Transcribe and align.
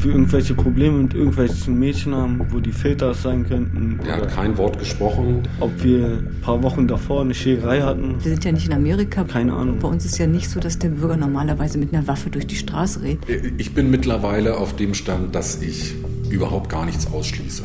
ob 0.00 0.06
wir 0.06 0.12
irgendwelche 0.12 0.54
Probleme 0.54 0.96
mit 1.02 1.12
irgendwelchen 1.12 1.78
Mädchen 1.78 2.14
haben, 2.14 2.40
wo 2.48 2.58
die 2.58 2.72
Väter 2.72 3.12
sein 3.12 3.46
könnten. 3.46 4.00
Er 4.06 4.16
hat 4.16 4.34
kein 4.34 4.56
Wort 4.56 4.78
gesprochen. 4.78 5.42
Ob 5.60 5.70
wir 5.82 6.06
ein 6.06 6.40
paar 6.40 6.62
Wochen 6.62 6.88
davor 6.88 7.20
eine 7.20 7.34
Schlägerei 7.34 7.82
hatten. 7.82 8.14
Wir 8.22 8.30
sind 8.32 8.44
ja 8.44 8.52
nicht 8.52 8.66
in 8.66 8.72
Amerika. 8.72 9.24
Keine 9.24 9.52
Ahnung. 9.52 9.78
Bei 9.78 9.88
uns 9.88 10.06
ist 10.06 10.16
ja 10.16 10.26
nicht 10.26 10.48
so, 10.48 10.58
dass 10.58 10.78
der 10.78 10.88
Bürger 10.88 11.18
normalerweise 11.18 11.76
mit 11.76 11.92
einer 11.92 12.06
Waffe 12.06 12.30
durch 12.30 12.46
die 12.46 12.56
Straße 12.56 13.02
redet. 13.02 13.26
Ich 13.58 13.74
bin 13.74 13.90
mittlerweile 13.90 14.56
auf 14.56 14.74
dem 14.74 14.94
Stand, 14.94 15.34
dass 15.34 15.60
ich 15.60 15.94
überhaupt 16.30 16.70
gar 16.70 16.86
nichts 16.86 17.06
ausschließe. 17.12 17.64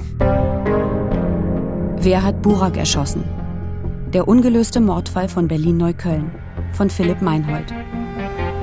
Wer 2.02 2.22
hat 2.22 2.42
Burak 2.42 2.76
erschossen? 2.76 3.24
Der 4.14 4.28
ungelöste 4.28 4.82
Mordfall 4.82 5.30
von 5.30 5.48
Berlin-Neukölln 5.48 6.32
von 6.74 6.90
Philipp 6.90 7.22
Meinhold. 7.22 7.74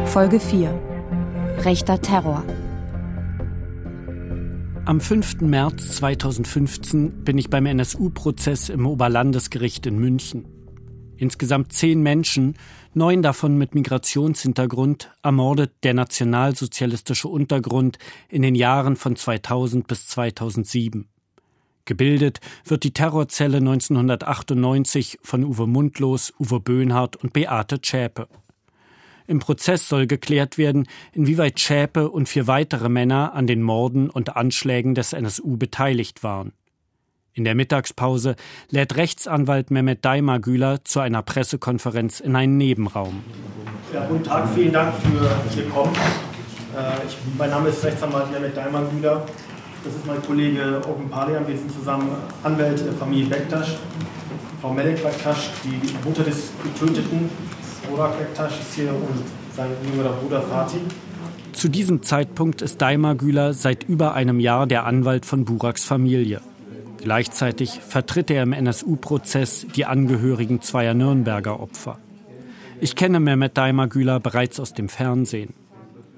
Folge 0.05 0.41
4. 0.41 0.79
Rechter 1.65 2.03
Terror. 2.03 2.45
Am 4.85 5.01
5. 5.01 5.43
März 5.43 5.97
2015 5.99 7.23
bin 7.23 7.39
ich 7.39 7.49
beim 7.49 7.67
NSU-Prozess 7.67 8.69
im 8.69 8.85
Oberlandesgericht 8.85 9.87
in 9.87 9.97
München. 9.97 10.45
Insgesamt 11.17 11.73
zehn 11.73 12.03
Menschen, 12.03 12.57
neun 12.93 13.23
davon 13.23 13.57
mit 13.57 13.77
Migrationshintergrund, 13.77 15.13
ermordet 15.23 15.71
der 15.85 15.95
nationalsozialistische 15.95 17.29
Untergrund 17.29 17.99
in 18.29 18.43
den 18.43 18.57
Jahren 18.57 18.97
von 18.97 19.15
2000 19.15 19.87
bis 19.87 20.09
2007. 20.09 21.09
Gebildet 21.85 22.41
wird 22.65 22.83
die 22.83 22.93
Terrorzelle 22.93 23.59
1998 23.59 25.21
von 25.23 25.45
Uwe 25.45 25.69
Mundlos, 25.69 26.35
Uwe 26.41 26.59
Böhnhardt 26.59 27.15
und 27.15 27.33
Beate 27.33 27.81
Zschäpe. 27.81 28.27
Im 29.27 29.39
Prozess 29.39 29.89
soll 29.89 30.07
geklärt 30.07 30.59
werden, 30.59 30.87
inwieweit 31.13 31.61
Schäpe 31.61 32.11
und 32.11 32.29
vier 32.29 32.47
weitere 32.47 32.89
Männer 32.89 33.35
an 33.35 33.47
den 33.47 33.63
Morden 33.63 34.11
und 34.11 34.37
Anschlägen 34.37 34.95
des 34.95 35.13
NSU 35.13 35.57
beteiligt 35.57 36.23
waren. 36.23 36.53
In 37.35 37.45
der 37.45 37.55
Mittagspause 37.55 38.37
lädt 38.71 38.97
Rechtsanwalt 38.97 39.71
Mehmet 39.71 40.05
Daimagüler 40.05 40.85
zu 40.85 41.01
einer 41.01 41.23
Pressekonferenz 41.23 42.21
in 42.21 42.37
einen 42.37 42.59
Nebenraum. 42.59 43.23
Ja, 43.93 44.07
guten 44.07 44.25
Tag, 44.25 44.49
vielen 44.55 44.73
Dank 44.73 44.95
für 44.97 45.61
Ihr 45.61 45.69
Kommen. 45.71 45.95
Äh, 45.95 46.79
mein 47.39 47.51
Name 47.51 47.71
ist 47.71 47.83
Rechtsanwalt 47.85 48.31
Mehmet 48.31 48.57
Daimagüler. 48.57 49.27
Das 49.85 49.95
ist 49.95 50.07
mein 50.07 50.23
Kollege 50.23 50.81
Open 50.87 51.09
Palian. 51.09 51.49
Wir 51.49 51.57
sind 51.57 51.73
zusammen 51.73 52.09
Anwälte 52.43 52.85
der 52.85 52.93
Familie 52.93 53.27
Bektasch. 53.27 53.79
Frau 54.61 54.73
Melek 54.73 55.03
Bektasch, 55.03 55.51
die 55.65 55.81
Mutter 56.09 56.23
des 56.23 56.53
Getöteten, 56.63 57.29
Burak 57.93 58.19
Bektasch 58.19 58.59
ist 58.59 58.75
hier 58.75 58.89
und 58.89 59.23
sein 59.55 59.69
jüngerer 59.85 60.15
Bruder 60.15 60.41
Fatih. 60.41 60.81
Zu 61.53 61.69
diesem 61.69 62.03
Zeitpunkt 62.03 62.63
ist 62.63 62.81
Daimar 62.81 63.17
Güler 63.17 63.53
seit 63.53 63.85
über 63.85 64.15
einem 64.15 64.41
Jahr 64.41 64.67
der 64.67 64.87
Anwalt 64.87 65.27
von 65.27 65.45
Buraks 65.45 65.85
Familie. 65.85 66.41
Gleichzeitig 66.97 67.81
vertritt 67.87 68.31
er 68.31 68.45
im 68.45 68.55
NSU-Prozess 68.55 69.67
die 69.77 69.85
Angehörigen 69.85 70.63
zweier 70.63 70.95
Nürnberger 70.95 71.61
Opfer. 71.61 71.99
Ich 72.81 72.97
kenne 72.97 73.21
Mehmet 73.21 73.59
Daimar 73.59 73.89
Güler 73.89 74.21
bereits 74.21 74.59
aus 74.59 74.73
dem 74.73 74.89
Fernsehen. 74.89 75.53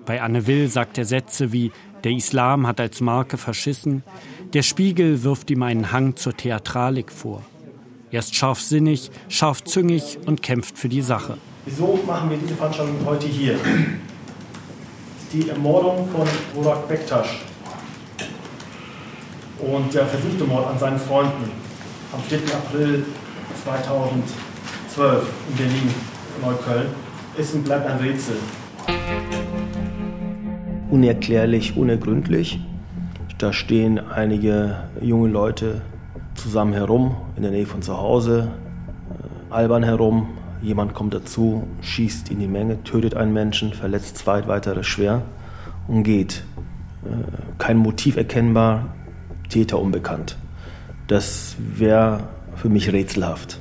Bei 0.07 0.23
Anne 0.23 0.47
Will 0.47 0.69
sagt 0.69 0.97
er 0.97 1.05
Sätze 1.05 1.53
wie 1.53 1.73
Der 2.05 2.13
Islam 2.13 2.69
hat 2.69 2.79
als 2.79 3.01
Marke 3.01 3.37
verschissen, 3.37 4.05
der 4.53 4.63
Spiegel 4.63 5.25
wirft 5.25 5.51
ihm 5.51 5.65
einen 5.65 5.91
Hang 5.91 6.15
zur 6.15 6.37
Theatralik 6.37 7.11
vor. 7.11 7.43
Er 8.13 8.21
ist 8.21 8.37
scharfsinnig, 8.37 9.11
scharfzüngig 9.29 10.19
und 10.25 10.41
kämpft 10.41 10.79
für 10.79 10.89
die 10.89 11.03
Sache. 11.03 11.37
Wieso 11.67 11.99
machen 12.07 12.29
wir 12.29 12.37
diese 12.37 12.55
Veranstaltung 12.55 12.97
heute 13.07 13.27
hier? 13.27 13.59
Die 15.33 15.49
Ermordung 15.49 16.07
von 16.11 16.29
Burak 16.55 16.87
Bektasch 16.87 17.43
und 19.59 19.95
der 19.95 20.05
versuchte 20.05 20.45
Mord 20.45 20.67
an 20.67 20.79
seinen 20.79 20.99
Freunden 20.99 21.51
am 22.13 22.21
4. 22.21 22.39
April 22.55 23.07
2012 23.65 25.27
in 25.49 25.57
Berlin, 25.57 25.95
Neukölln, 26.43 26.89
ist 27.39 27.55
und 27.55 27.65
bleibt 27.65 27.87
ein 27.87 27.97
Rätsel. 27.97 28.37
Unerklärlich, 30.91 31.79
unergründlich. 31.79 32.61
Da 33.39 33.55
stehen 33.55 33.99
einige 33.99 34.85
junge 35.01 35.29
Leute 35.29 35.81
zusammen 36.35 36.75
herum, 36.75 37.17
in 37.37 37.43
der 37.43 37.53
Nähe 37.53 37.67
von 37.67 37.81
zu 37.81 37.97
Hause, 37.97 38.51
äh, 39.51 39.55
albern 39.55 39.83
herum, 39.83 40.29
Jemand 40.65 40.95
kommt 40.95 41.13
dazu, 41.13 41.65
schießt 41.83 42.31
in 42.31 42.39
die 42.39 42.47
Menge, 42.47 42.83
tötet 42.85 43.15
einen 43.15 43.35
Menschen, 43.35 43.75
verletzt 43.75 44.17
zwei 44.17 44.47
weitere 44.47 44.83
schwer 44.83 45.21
und 45.89 46.05
geht. 46.05 46.43
Äh, 47.05 47.09
kein 47.59 47.77
Motiv 47.77 48.17
erkennbar, 48.17 48.87
Täter 49.51 49.79
unbekannt. 49.79 50.39
Das 51.07 51.57
wäre 51.59 52.21
für 52.57 52.71
mich 52.71 52.91
rätselhaft. 52.91 53.59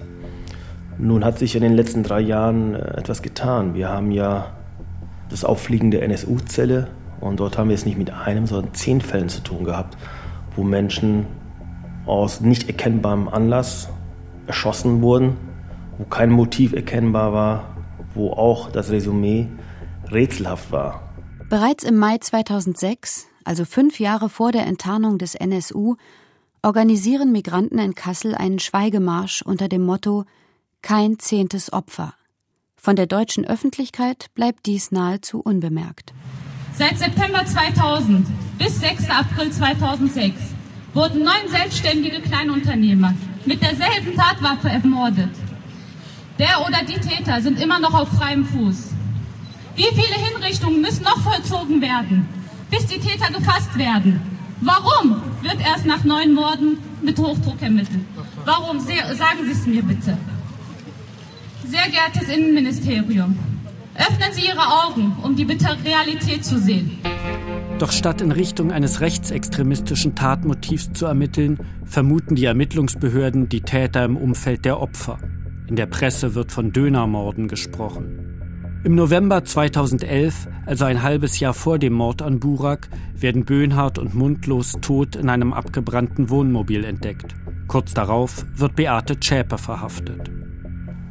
Nun 0.98 1.26
hat 1.26 1.40
sich 1.40 1.58
in 1.58 1.62
den 1.62 1.74
letzten 1.74 2.04
drei 2.04 2.22
Jahren 2.22 2.74
äh, 2.74 2.98
etwas 2.98 3.22
getan. 3.22 3.74
Wir 3.74 3.90
haben 3.90 4.12
ja 4.12 4.52
das 5.28 5.44
Auffliegen 5.44 5.92
der 5.92 6.04
NSU-Zelle 6.04 6.88
und 7.20 7.42
dort 7.42 7.58
haben 7.58 7.68
wir 7.68 7.76
es 7.76 7.86
nicht 7.86 7.98
mit 7.98 8.12
einem, 8.12 8.48
sondern 8.48 8.74
zehn 8.76 9.02
Fällen 9.02 9.28
zu 9.28 9.42
tun 9.44 9.66
gehabt, 9.66 9.98
wo 10.56 10.64
Menschen 10.64 11.26
aus 12.06 12.40
nicht 12.40 12.70
erkennbarem 12.70 13.28
Anlass 13.28 13.90
erschossen 14.48 15.02
wurden 15.02 15.36
wo 15.98 16.06
kein 16.06 16.32
Motiv 16.32 16.74
erkennbar 16.74 17.34
war, 17.34 17.78
wo 18.14 18.32
auch 18.32 18.72
das 18.72 18.90
Resümee 18.90 19.48
rätselhaft 20.12 20.72
war. 20.72 21.14
Bereits 21.50 21.84
im 21.84 21.98
Mai 21.98 22.18
2006, 22.18 23.28
also 23.44 23.66
fünf 23.66 24.00
Jahre 24.00 24.30
vor 24.30 24.52
der 24.52 24.66
Enttarnung 24.66 25.18
des 25.18 25.36
NSU, 25.36 25.96
organisieren 26.62 27.32
Migranten 27.32 27.78
in 27.78 27.94
Kassel 27.94 28.36
einen 28.36 28.60
Schweigemarsch 28.60 29.42
unter 29.42 29.68
dem 29.68 29.84
Motto 29.84 30.26
Kein 30.82 31.20
zehntes 31.20 31.72
Opfer. 31.72 32.14
Von 32.76 32.96
der 32.96 33.08
deutschen 33.08 33.46
Öffentlichkeit 33.46 34.28
bleibt 34.34 34.66
dies 34.66 34.92
nahezu 34.92 35.40
unbemerkt. 35.40 36.14
Seit 36.76 36.98
September 36.98 37.46
2000 37.46 38.26
bis 38.58 38.80
6. 38.80 39.10
April 39.10 39.52
2006 39.52 40.36
wurden 40.94 41.24
neun 41.24 41.48
selbstständige 41.48 42.20
Kleinunternehmer 42.20 43.14
mit 43.46 43.62
derselben 43.62 44.16
Tatwaffe 44.16 44.70
ermordet. 44.70 45.30
Der 46.40 46.62
oder 46.66 46.80
die 46.88 47.00
Täter 47.00 47.42
sind 47.42 47.62
immer 47.62 47.80
noch 47.80 47.94
auf 47.94 48.10
freiem 48.10 48.46
Fuß. 48.46 48.90
Wie 49.76 49.84
viele 49.84 50.16
Hinrichtungen 50.16 50.82
müssen 50.82 51.04
noch 51.04 51.20
vollzogen 51.20 51.82
werden, 51.82 52.28
bis 52.72 52.88
die 52.88 53.00
Täter 53.00 53.32
gefasst 53.32 53.78
werden? 53.78 54.20
Warum 54.62 55.22
wird 55.42 55.58
erst 55.66 55.86
nach 55.86 56.04
neun 56.04 56.34
Morden 56.34 56.78
mit 57.02 57.20
Hochdruck 57.20 57.62
ermittelt? 57.62 58.06
Warum? 58.46 58.80
Sagen 58.80 59.46
Sie 59.46 59.52
es 59.52 59.66
mir 59.66 59.84
bitte. 59.84 60.18
Sehr 61.66 61.90
geehrtes 61.90 62.30
Innenministerium, 62.30 63.38
öffnen 63.96 64.32
Sie 64.32 64.48
Ihre 64.48 64.86
Augen, 64.86 65.16
um 65.24 65.36
die 65.36 65.46
bittere 65.46 65.84
Realität 65.84 66.46
zu 66.46 66.60
sehen. 66.60 67.00
Doch 67.80 67.92
statt 67.92 68.22
in 68.22 68.32
Richtung 68.32 68.72
eines 68.72 69.02
rechtsextremistischen 69.02 70.16
Tatmotivs 70.16 70.94
zu 70.94 71.06
ermitteln, 71.06 71.60
vermuten 71.86 72.36
die 72.36 72.46
Ermittlungsbehörden 72.46 73.50
die 73.50 73.62
Täter 73.62 74.06
im 74.06 74.18
Umfeld 74.18 74.66
der 74.66 74.80
Opfer. 74.80 75.18
In 75.68 75.76
der 75.76 75.86
Presse 75.86 76.36
wird 76.36 76.52
von 76.52 76.72
Dönermorden 76.74 77.48
gesprochen. 77.48 78.34
Im 78.84 78.96
November 78.96 79.46
2011, 79.46 80.50
also 80.66 80.84
ein 80.84 81.04
halbes 81.04 81.40
Jahr 81.40 81.54
vor 81.54 81.80
dem 81.80 81.94
Mord 81.94 82.22
an 82.22 82.42
Burak, 82.42 82.90
werden 83.16 83.46
Böhnhardt 83.46 83.98
und 83.98 84.14
Mundlos 84.14 84.74
tot 84.82 85.16
in 85.16 85.30
einem 85.30 85.54
abgebrannten 85.54 86.30
Wohnmobil 86.30 86.84
entdeckt. 86.84 87.34
Kurz 87.70 87.94
darauf 87.94 88.46
wird 88.54 88.76
Beate 88.76 89.18
Zschäpe 89.20 89.58
verhaftet. 89.58 90.30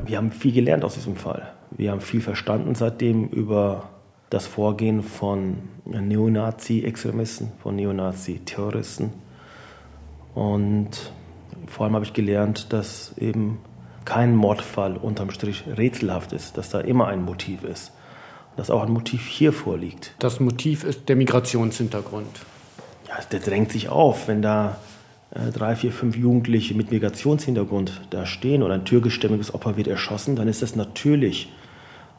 Wir 0.04 0.18
haben 0.18 0.32
viel 0.32 0.52
gelernt 0.52 0.84
aus 0.84 0.94
diesem 0.94 1.16
Fall. 1.16 1.50
Wir 1.70 1.92
haben 1.92 2.02
viel 2.02 2.20
verstanden 2.20 2.74
seitdem 2.74 3.28
über 3.28 3.88
das 4.28 4.46
Vorgehen 4.46 5.02
von 5.02 5.56
Neonazi-Extremisten, 5.86 7.52
von 7.62 7.76
Neonazi-Terroristen. 7.76 9.14
Und 10.34 10.90
vor 11.66 11.86
allem 11.86 11.94
habe 11.94 12.04
ich 12.04 12.12
gelernt, 12.12 12.72
dass 12.72 13.14
eben 13.16 13.58
kein 14.04 14.34
Mordfall 14.34 14.96
unterm 14.96 15.30
Strich 15.30 15.64
rätselhaft 15.66 16.32
ist, 16.32 16.56
dass 16.56 16.70
da 16.70 16.80
immer 16.80 17.08
ein 17.08 17.22
Motiv 17.22 17.64
ist. 17.64 17.92
Dass 18.56 18.70
auch 18.70 18.82
ein 18.82 18.92
Motiv 18.92 19.26
hier 19.26 19.52
vorliegt. 19.52 20.14
Das 20.18 20.40
Motiv 20.40 20.84
ist 20.84 21.08
der 21.08 21.16
Migrationshintergrund. 21.16 22.44
Ja, 23.08 23.16
der 23.30 23.40
drängt 23.40 23.72
sich 23.72 23.88
auf, 23.88 24.28
wenn 24.28 24.42
da 24.42 24.76
äh, 25.34 25.50
drei, 25.50 25.76
vier, 25.76 25.92
fünf 25.92 26.16
Jugendliche 26.16 26.74
mit 26.74 26.90
Migrationshintergrund 26.90 28.02
da 28.10 28.26
stehen 28.26 28.62
und 28.62 28.70
ein 28.70 28.84
türkischstämmiges 28.84 29.54
Opfer 29.54 29.76
wird 29.76 29.88
erschossen, 29.88 30.36
dann 30.36 30.48
ist 30.48 30.60
das 30.60 30.76
natürlich 30.76 31.50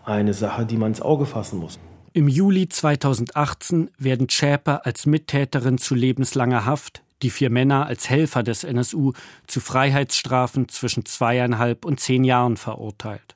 eine 0.05 0.33
Sache, 0.33 0.65
die 0.65 0.77
man 0.77 0.89
ins 0.89 1.01
Auge 1.01 1.25
fassen 1.25 1.59
muss. 1.59 1.79
Im 2.13 2.27
Juli 2.27 2.69
2018 2.69 3.89
werden 3.97 4.29
Schäper 4.29 4.85
als 4.85 5.05
Mittäterin 5.05 5.77
zu 5.77 5.95
lebenslanger 5.95 6.65
Haft, 6.65 7.01
die 7.23 7.29
vier 7.29 7.49
Männer 7.49 7.87
als 7.87 8.09
Helfer 8.09 8.43
des 8.43 8.63
NSU 8.63 9.13
zu 9.47 9.59
Freiheitsstrafen 9.59 10.69
zwischen 10.69 11.05
zweieinhalb 11.05 11.85
und 11.85 11.99
zehn 11.99 12.23
Jahren 12.23 12.57
verurteilt. 12.57 13.35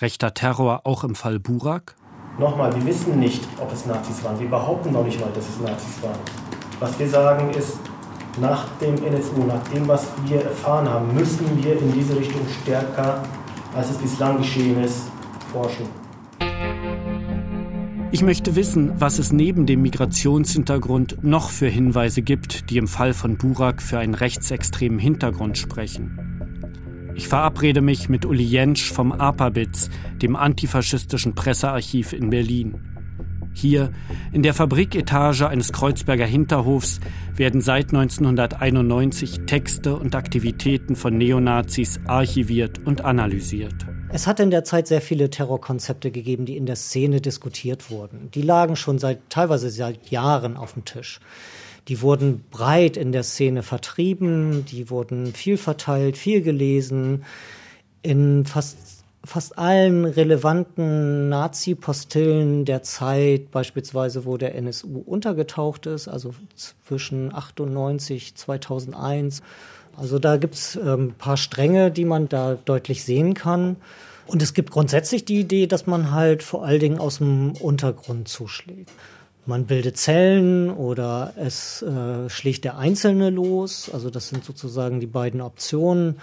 Rechter 0.00 0.34
Terror 0.34 0.82
auch 0.84 1.04
im 1.04 1.14
Fall 1.14 1.38
Burak? 1.38 1.96
Nochmal, 2.38 2.74
wir 2.74 2.84
wissen 2.84 3.18
nicht, 3.18 3.42
ob 3.58 3.72
es 3.72 3.86
Nazis 3.86 4.22
waren. 4.22 4.38
Wir 4.38 4.50
behaupten 4.50 4.92
noch 4.92 5.04
nicht 5.04 5.18
mal, 5.18 5.30
dass 5.32 5.48
es 5.48 5.58
Nazis 5.58 6.02
waren. 6.02 6.18
Was 6.80 6.98
wir 6.98 7.08
sagen 7.08 7.50
ist, 7.50 7.78
nach 8.38 8.66
dem 8.78 9.02
NSU, 9.02 9.44
nach 9.44 9.62
dem, 9.68 9.88
was 9.88 10.08
wir 10.26 10.42
erfahren 10.42 10.86
haben, 10.86 11.14
müssen 11.14 11.64
wir 11.64 11.78
in 11.78 11.92
diese 11.92 12.14
Richtung 12.18 12.42
stärker, 12.62 13.22
als 13.74 13.90
es 13.90 13.96
bislang 13.96 14.36
geschehen 14.36 14.82
ist, 14.84 15.04
forschen. 15.50 15.86
Ich 18.12 18.22
möchte 18.22 18.54
wissen, 18.56 18.92
was 18.98 19.18
es 19.18 19.32
neben 19.32 19.66
dem 19.66 19.82
Migrationshintergrund 19.82 21.24
noch 21.24 21.50
für 21.50 21.68
Hinweise 21.68 22.22
gibt, 22.22 22.70
die 22.70 22.78
im 22.78 22.86
Fall 22.86 23.12
von 23.12 23.36
Burak 23.36 23.82
für 23.82 23.98
einen 23.98 24.14
rechtsextremen 24.14 24.98
Hintergrund 24.98 25.58
sprechen. 25.58 26.18
Ich 27.14 27.28
verabrede 27.28 27.80
mich 27.80 28.08
mit 28.08 28.24
Uli 28.24 28.44
Jentsch 28.44 28.92
vom 28.92 29.10
APABITS, 29.10 29.90
dem 30.22 30.36
antifaschistischen 30.36 31.34
Pressearchiv 31.34 32.12
in 32.12 32.30
Berlin. 32.30 32.74
Hier, 33.52 33.90
in 34.32 34.42
der 34.42 34.54
Fabriketage 34.54 35.48
eines 35.48 35.72
Kreuzberger 35.72 36.26
Hinterhofs, 36.26 37.00
werden 37.34 37.62
seit 37.62 37.86
1991 37.92 39.46
Texte 39.46 39.96
und 39.96 40.14
Aktivitäten 40.14 40.94
von 40.94 41.16
Neonazis 41.16 41.98
archiviert 42.06 42.80
und 42.84 43.04
analysiert. 43.04 43.86
Es 44.16 44.26
hat 44.26 44.40
in 44.40 44.50
der 44.50 44.64
Zeit 44.64 44.86
sehr 44.86 45.02
viele 45.02 45.28
Terrorkonzepte 45.28 46.10
gegeben, 46.10 46.46
die 46.46 46.56
in 46.56 46.64
der 46.64 46.76
Szene 46.76 47.20
diskutiert 47.20 47.90
wurden. 47.90 48.30
Die 48.32 48.40
lagen 48.40 48.74
schon 48.74 48.98
seit 48.98 49.18
teilweise 49.28 49.68
seit 49.68 50.08
Jahren 50.08 50.56
auf 50.56 50.72
dem 50.72 50.86
Tisch. 50.86 51.20
Die 51.88 52.00
wurden 52.00 52.42
breit 52.50 52.96
in 52.96 53.12
der 53.12 53.24
Szene 53.24 53.62
vertrieben, 53.62 54.64
die 54.64 54.88
wurden 54.88 55.34
viel 55.34 55.58
verteilt, 55.58 56.16
viel 56.16 56.40
gelesen. 56.40 57.26
In 58.00 58.46
fast 58.46 58.78
fast 59.22 59.58
allen 59.58 60.06
relevanten 60.06 61.28
Nazi-Postillen 61.28 62.64
der 62.64 62.82
Zeit, 62.82 63.50
beispielsweise 63.50 64.24
wo 64.24 64.38
der 64.38 64.54
NSU 64.54 65.02
untergetaucht 65.04 65.84
ist, 65.84 66.08
also 66.08 66.32
zwischen 66.54 67.34
98 67.34 68.34
2001 68.34 69.42
also 69.96 70.18
da 70.18 70.36
gibt 70.36 70.54
es 70.54 70.76
ein 70.76 70.86
ähm, 70.86 71.14
paar 71.16 71.36
Stränge, 71.36 71.90
die 71.90 72.04
man 72.04 72.28
da 72.28 72.58
deutlich 72.64 73.02
sehen 73.04 73.34
kann. 73.34 73.76
Und 74.26 74.42
es 74.42 74.54
gibt 74.54 74.70
grundsätzlich 74.70 75.24
die 75.24 75.40
Idee, 75.40 75.66
dass 75.66 75.86
man 75.86 76.10
halt 76.10 76.42
vor 76.42 76.64
allen 76.64 76.80
Dingen 76.80 76.98
aus 76.98 77.18
dem 77.18 77.52
Untergrund 77.52 78.28
zuschlägt. 78.28 78.90
Man 79.46 79.66
bildet 79.66 79.96
Zellen 79.96 80.70
oder 80.70 81.32
es 81.36 81.82
äh, 81.82 82.28
schlägt 82.28 82.64
der 82.64 82.78
Einzelne 82.78 83.30
los. 83.30 83.88
Also 83.92 84.10
das 84.10 84.28
sind 84.28 84.44
sozusagen 84.44 84.98
die 84.98 85.06
beiden 85.06 85.40
Optionen. 85.40 86.18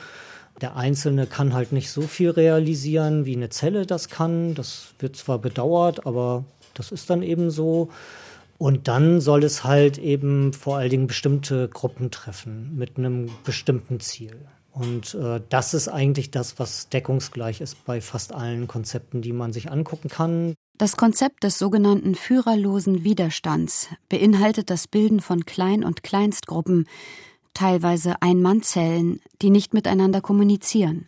Der 0.61 0.75
Einzelne 0.75 1.25
kann 1.25 1.53
halt 1.53 1.71
nicht 1.71 1.89
so 1.89 2.01
viel 2.01 2.31
realisieren, 2.31 3.25
wie 3.25 3.35
eine 3.35 3.49
Zelle 3.49 3.85
das 3.85 4.09
kann. 4.09 4.55
Das 4.55 4.93
wird 4.99 5.15
zwar 5.15 5.39
bedauert, 5.39 6.05
aber 6.05 6.43
das 6.73 6.91
ist 6.91 7.09
dann 7.09 7.23
eben 7.23 7.49
so. 7.49 7.89
Und 8.57 8.87
dann 8.89 9.21
soll 9.21 9.43
es 9.43 9.63
halt 9.63 9.97
eben 9.97 10.51
vor 10.51 10.77
allen 10.77 10.89
Dingen 10.89 11.07
bestimmte 11.07 11.69
Gruppen 11.69 12.11
treffen 12.11 12.75
mit 12.77 12.97
einem 12.97 13.29
bestimmten 13.45 14.01
Ziel. 14.01 14.35
Und 14.73 15.13
äh, 15.13 15.39
das 15.49 15.73
ist 15.73 15.87
eigentlich 15.87 16.31
das, 16.31 16.57
was 16.57 16.89
deckungsgleich 16.89 17.61
ist 17.61 17.85
bei 17.85 18.01
fast 18.01 18.33
allen 18.33 18.67
Konzepten, 18.67 19.21
die 19.21 19.31
man 19.31 19.53
sich 19.53 19.71
angucken 19.71 20.09
kann. 20.09 20.55
Das 20.77 20.97
Konzept 20.97 21.43
des 21.43 21.59
sogenannten 21.59 22.15
führerlosen 22.15 23.03
Widerstands 23.03 23.89
beinhaltet 24.09 24.71
das 24.71 24.87
Bilden 24.87 25.19
von 25.19 25.45
Klein- 25.45 25.83
und 25.83 26.01
Kleinstgruppen, 26.01 26.87
teilweise 27.53 28.21
Ein-Mann-Zellen, 28.23 29.19
die 29.43 29.51
nicht 29.51 29.75
miteinander 29.75 30.21
kommunizieren. 30.21 31.07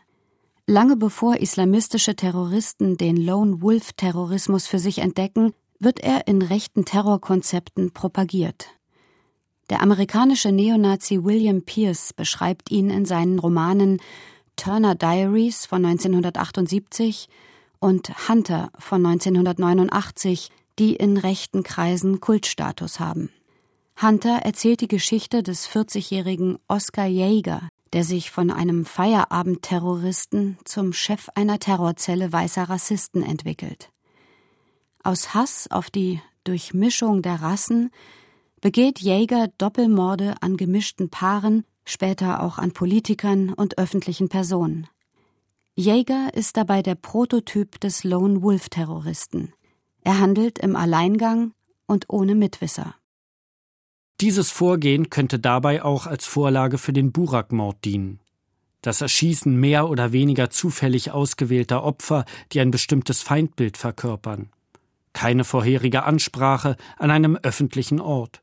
Lange 0.67 0.95
bevor 0.95 1.37
islamistische 1.37 2.15
Terroristen 2.15 2.97
den 2.97 3.17
Lone 3.17 3.61
Wolf-Terrorismus 3.61 4.67
für 4.67 4.79
sich 4.79 4.99
entdecken, 4.99 5.53
wird 5.79 5.99
er 5.99 6.27
in 6.27 6.43
rechten 6.43 6.85
Terrorkonzepten 6.85 7.91
propagiert. 7.91 8.74
Der 9.69 9.81
amerikanische 9.81 10.51
Neonazi 10.51 11.23
William 11.23 11.63
Pierce 11.63 12.13
beschreibt 12.13 12.69
ihn 12.69 12.89
in 12.89 13.05
seinen 13.05 13.39
Romanen 13.39 13.99
Turner 14.55 14.93
Diaries 14.93 15.65
von 15.65 15.83
1978 15.83 17.27
und 17.79 18.29
Hunter 18.29 18.71
von 18.77 19.05
1989, 19.05 20.49
die 20.77 20.95
in 20.95 21.17
rechten 21.17 21.63
Kreisen 21.63 22.19
Kultstatus 22.19 22.99
haben. 22.99 23.31
Hunter 24.01 24.39
erzählt 24.43 24.81
die 24.81 24.87
Geschichte 24.87 25.41
des 25.41 25.67
40-jährigen 25.67 26.57
Oscar 26.67 27.05
Jaeger, 27.05 27.69
der 27.93 28.03
sich 28.03 28.29
von 28.29 28.51
einem 28.51 28.85
Feierabendterroristen 28.85 30.57
zum 30.65 30.93
Chef 30.93 31.29
einer 31.33 31.59
Terrorzelle 31.59 32.31
weißer 32.31 32.63
Rassisten 32.63 33.23
entwickelt. 33.23 33.89
Aus 35.01 35.33
Hass 35.33 35.69
auf 35.71 35.89
die 35.89 36.21
Durchmischung 36.43 37.21
der 37.21 37.41
Rassen 37.41 37.91
begeht 38.65 38.99
Jäger 38.99 39.49
Doppelmorde 39.59 40.37
an 40.41 40.57
gemischten 40.57 41.11
Paaren, 41.11 41.65
später 41.83 42.41
auch 42.41 42.57
an 42.57 42.71
Politikern 42.71 43.53
und 43.53 43.77
öffentlichen 43.77 44.27
Personen. 44.27 44.87
Jäger 45.75 46.33
ist 46.33 46.57
dabei 46.57 46.81
der 46.81 46.95
Prototyp 46.95 47.79
des 47.79 48.03
Lone 48.03 48.41
Wolf 48.41 48.69
Terroristen. 48.69 49.53
Er 50.01 50.19
handelt 50.19 50.57
im 50.57 50.75
Alleingang 50.75 51.51
und 51.85 52.05
ohne 52.07 52.33
Mitwisser. 52.33 52.95
Dieses 54.19 54.49
Vorgehen 54.49 55.11
könnte 55.11 55.37
dabei 55.37 55.83
auch 55.83 56.07
als 56.07 56.25
Vorlage 56.25 56.79
für 56.79 56.91
den 56.91 57.11
Burak-Mord 57.11 57.85
dienen. 57.85 58.19
Das 58.81 58.99
Erschießen 58.99 59.55
mehr 59.55 59.87
oder 59.87 60.11
weniger 60.11 60.49
zufällig 60.49 61.11
ausgewählter 61.11 61.83
Opfer, 61.83 62.25
die 62.51 62.61
ein 62.61 62.71
bestimmtes 62.71 63.21
Feindbild 63.21 63.77
verkörpern 63.77 64.49
keine 65.15 65.45
vorherige 65.45 66.03
Ansprache 66.03 66.75
an 66.97 67.09
einem 67.09 67.37
öffentlichen 67.41 67.99
Ort. 67.99 68.41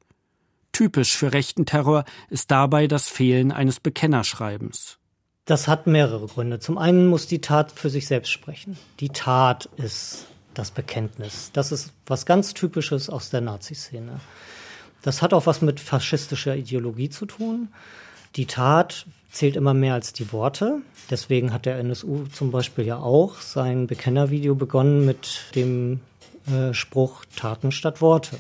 Typisch 0.73 1.17
für 1.17 1.33
rechten 1.33 1.67
Terror 1.67 2.05
ist 2.31 2.51
dabei 2.51 2.87
das 2.87 3.09
Fehlen 3.09 3.53
eines 3.53 3.79
Bekennerschreibens. 3.79 4.99
Das 5.45 5.69
hat 5.69 5.87
mehrere 5.87 6.27
Gründe. 6.27 6.61
Zum 6.61 6.79
einen 6.79 7.09
muss 7.09 7.27
die 7.27 7.41
Tat 7.41 7.73
für 7.73 7.91
sich 7.91 8.07
selbst 8.07 8.31
sprechen. 8.31 8.79
Die 9.01 9.11
Tat 9.11 9.69
ist 9.77 10.27
das 10.55 10.71
Bekenntnis. 10.71 11.51
Das 11.53 11.73
ist 11.73 11.93
was 12.07 12.27
ganz 12.27 12.55
Typisches 12.55 13.11
aus 13.11 13.31
der 13.31 13.41
Nazi-Szene. 13.41 14.21
Das 15.03 15.21
hat 15.21 15.35
auch 15.35 15.47
was 15.47 15.61
mit 15.63 15.81
faschistischer 15.81 16.57
Ideologie 16.57 17.11
zu 17.11 17.27
tun. 17.27 17.69
Die 18.37 18.47
Tat 18.47 19.07
zählt 19.31 19.57
immer 19.57 19.75
mehr 19.75 19.95
als 19.95 20.13
die 20.13 20.33
Worte. 20.33 20.81
Deswegen 21.11 21.53
hat 21.53 21.67
der 21.67 21.79
NSU 21.79 22.27
zum 22.27 22.51
Beispiel 22.51 22.87
ja 22.87 22.99
auch 22.99 23.41
sein 23.41 23.89
Bekennervideo 23.89 24.55
begonnen 24.55 25.05
mit 25.05 25.47
dem 25.55 26.01
äh, 26.47 26.73
Spruch 26.73 27.25
Taten 27.37 27.73
statt 27.73 28.01
Worte. 28.01 28.39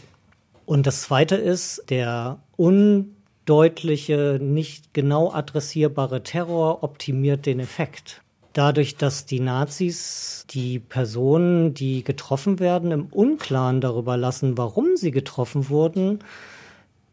Und 0.64 0.86
das 0.86 1.02
Zweite 1.02 1.36
ist 1.36 1.84
der 1.90 2.38
undeutliche, 2.56 4.38
nicht 4.40 4.94
genau 4.94 5.32
adressierbare 5.32 6.22
Terror 6.22 6.82
optimiert 6.82 7.46
den 7.46 7.60
Effekt. 7.60 8.22
Dadurch, 8.52 8.96
dass 8.96 9.24
die 9.24 9.40
Nazis 9.40 10.44
die 10.50 10.78
Personen, 10.78 11.72
die 11.72 12.04
getroffen 12.04 12.58
werden, 12.60 12.90
im 12.92 13.06
Unklaren 13.06 13.80
darüber 13.80 14.16
lassen, 14.16 14.58
warum 14.58 14.96
sie 14.96 15.10
getroffen 15.10 15.70
wurden, 15.70 16.18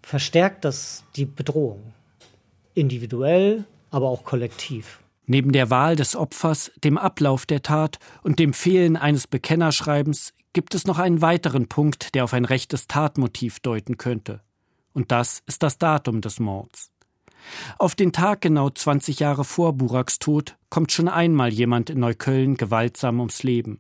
verstärkt 0.02 0.66
das 0.66 1.06
die 1.16 1.26
Bedrohung. 1.26 1.94
Individuell, 2.74 3.64
aber 3.90 4.10
auch 4.10 4.26
kollektiv. 4.26 5.00
Neben 5.28 5.52
der 5.52 5.70
Wahl 5.70 5.96
des 5.96 6.16
Opfers, 6.16 6.72
dem 6.84 6.98
Ablauf 6.98 7.46
der 7.46 7.62
Tat 7.62 8.00
und 8.24 8.40
dem 8.40 8.52
Fehlen 8.52 8.98
eines 8.98 9.28
Bekennerschreibens 9.28 10.34
gibt 10.60 10.76
es 10.76 10.86
noch 10.86 11.00
einen 11.00 11.22
weiteren 11.22 11.70
Punkt, 11.70 12.16
der 12.16 12.26
auf 12.26 12.34
ein 12.34 12.44
rechtes 12.44 12.88
Tatmotiv 12.88 13.62
deuten 13.62 13.96
könnte. 13.96 14.42
Und 14.92 15.10
das 15.10 15.42
ist 15.46 15.64
das 15.64 15.78
Datum 15.78 16.20
des 16.20 16.42
Mords. 16.42 16.92
Auf 17.78 17.96
den 17.96 18.12
Tag 18.12 18.42
genau 18.42 18.70
20 18.70 19.20
Jahre 19.20 19.46
vor 19.46 19.72
Buraks 19.72 20.20
Tod 20.20 20.58
kommt 20.70 20.92
schon 20.92 21.08
einmal 21.08 21.54
jemand 21.54 21.90
in 21.90 22.02
Neukölln 22.02 22.58
gewaltsam 22.58 23.20
ums 23.20 23.42
Leben. 23.44 23.80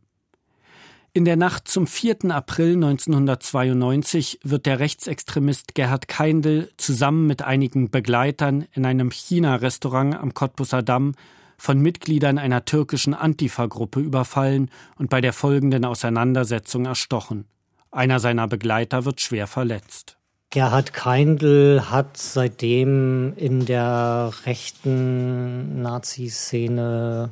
In 1.12 1.25
der 1.25 1.36
Nacht 1.36 1.67
zum 1.67 1.86
4. 1.86 2.31
April 2.31 2.75
1992 2.75 4.39
wird 4.45 4.65
der 4.65 4.79
Rechtsextremist 4.79 5.75
Gerhard 5.75 6.07
Keindl 6.07 6.71
zusammen 6.77 7.27
mit 7.27 7.41
einigen 7.41 7.91
Begleitern 7.91 8.65
in 8.71 8.86
einem 8.86 9.12
China-Restaurant 9.12 10.15
am 10.15 10.33
Cottbusser 10.33 10.81
Damm 10.81 11.12
von 11.60 11.80
Mitgliedern 11.80 12.38
einer 12.38 12.66
türkischen 12.66 13.13
Antifa-Gruppe 13.13 14.00
überfallen 14.00 14.72
und 14.98 15.10
bei 15.10 15.22
der 15.22 15.34
folgenden 15.34 15.86
Auseinandersetzung 15.86 16.86
erstochen. 16.86 17.46
Einer 17.92 18.20
seiner 18.20 18.48
Begleiter 18.48 19.06
wird 19.06 19.22
schwer 19.22 19.46
verletzt. 19.46 20.18
Gerhard 20.51 20.94
Keindl 20.94 21.92
hat 21.92 22.18
seitdem 22.18 23.34
in 23.36 23.66
der 23.66 24.32
rechten 24.46 25.82
Nazi-Szene 25.84 27.32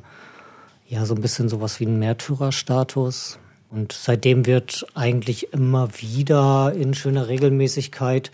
ja 0.86 1.04
so 1.04 1.14
ein 1.14 1.20
bisschen 1.20 1.48
sowas 1.48 1.80
wie 1.80 1.86
einen 1.86 1.98
Märtyrerstatus. 1.98 3.40
Und 3.70 3.92
seitdem 3.92 4.46
wird 4.46 4.86
eigentlich 4.94 5.52
immer 5.52 5.88
wieder 6.00 6.72
in 6.74 6.94
schöner 6.94 7.28
Regelmäßigkeit 7.28 8.30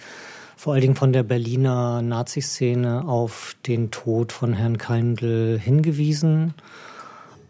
vor 0.57 0.73
allen 0.73 0.83
Dingen 0.83 0.95
von 0.97 1.13
der 1.13 1.23
Berliner 1.23 2.03
Nazi-Szene 2.03 3.05
auf 3.07 3.57
den 3.67 3.91
Tod 3.91 4.33
von 4.33 4.53
Herrn 4.53 4.79
Keindl 4.79 5.59
hingewiesen. 5.59 6.55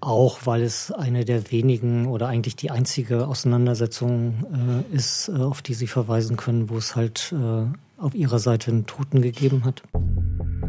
auch 0.04 0.40
weil 0.44 0.62
es 0.62 0.92
eine 0.92 1.24
der 1.24 1.50
wenigen 1.50 2.06
oder 2.06 2.28
eigentlich 2.28 2.56
die 2.56 2.70
einzige 2.70 3.26
Auseinandersetzung 3.26 4.84
äh, 4.92 4.94
ist, 4.94 5.30
äh, 5.34 5.40
auf 5.40 5.62
die 5.62 5.74
Sie 5.74 5.86
verweisen 5.86 6.36
können, 6.36 6.68
wo 6.68 6.76
es 6.76 6.94
halt 6.94 7.32
äh, 7.32 8.02
auf 8.02 8.14
Ihrer 8.14 8.38
Seite 8.38 8.70
einen 8.70 8.86
Toten 8.86 9.22
gegeben 9.22 9.64
hat. 9.64 9.82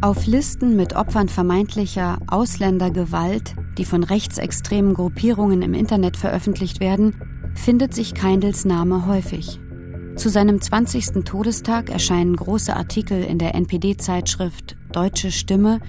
Auf 0.01 0.25
Listen 0.25 0.75
mit 0.75 0.95
Opfern 0.95 1.29
vermeintlicher 1.29 2.19
Ausländergewalt, 2.27 3.55
die 3.77 3.85
von 3.85 4.03
rechtsextremen 4.03 4.93
Gruppierungen 4.93 5.61
im 5.61 5.73
Internet 5.73 6.17
veröffentlicht 6.17 6.79
werden, 6.79 7.15
findet 7.55 7.93
sich 7.93 8.13
Keindls 8.13 8.65
Name 8.65 9.05
häufig. 9.05 9.59
Zu 10.15 10.29
seinem 10.29 10.61
20. 10.61 11.25
Todestag 11.25 11.89
erscheinen 11.89 12.37
große 12.37 12.73
Artikel 12.73 13.21
in 13.21 13.37
der 13.37 13.53
NPD-Zeitschrift 13.53 14.77
Deutsche 14.93 15.29
Stimme 15.29 15.81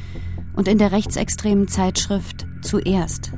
und 0.54 0.66
in 0.66 0.78
der 0.78 0.90
rechtsextremen 0.90 1.68
Zeitschrift 1.68 2.47
Zuerst. 2.61 3.30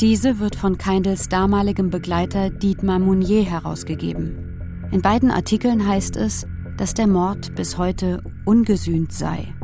Diese 0.00 0.38
wird 0.38 0.56
von 0.56 0.78
Keindls 0.78 1.28
damaligem 1.28 1.90
Begleiter 1.90 2.48
Dietmar 2.48 2.98
Mounier 2.98 3.44
herausgegeben. 3.44 4.88
In 4.92 5.02
beiden 5.02 5.30
Artikeln 5.30 5.86
heißt 5.86 6.16
es, 6.16 6.46
dass 6.78 6.94
der 6.94 7.06
Mord 7.06 7.54
bis 7.54 7.76
heute 7.76 8.22
ungesühnt 8.46 9.12
sei. 9.12 9.54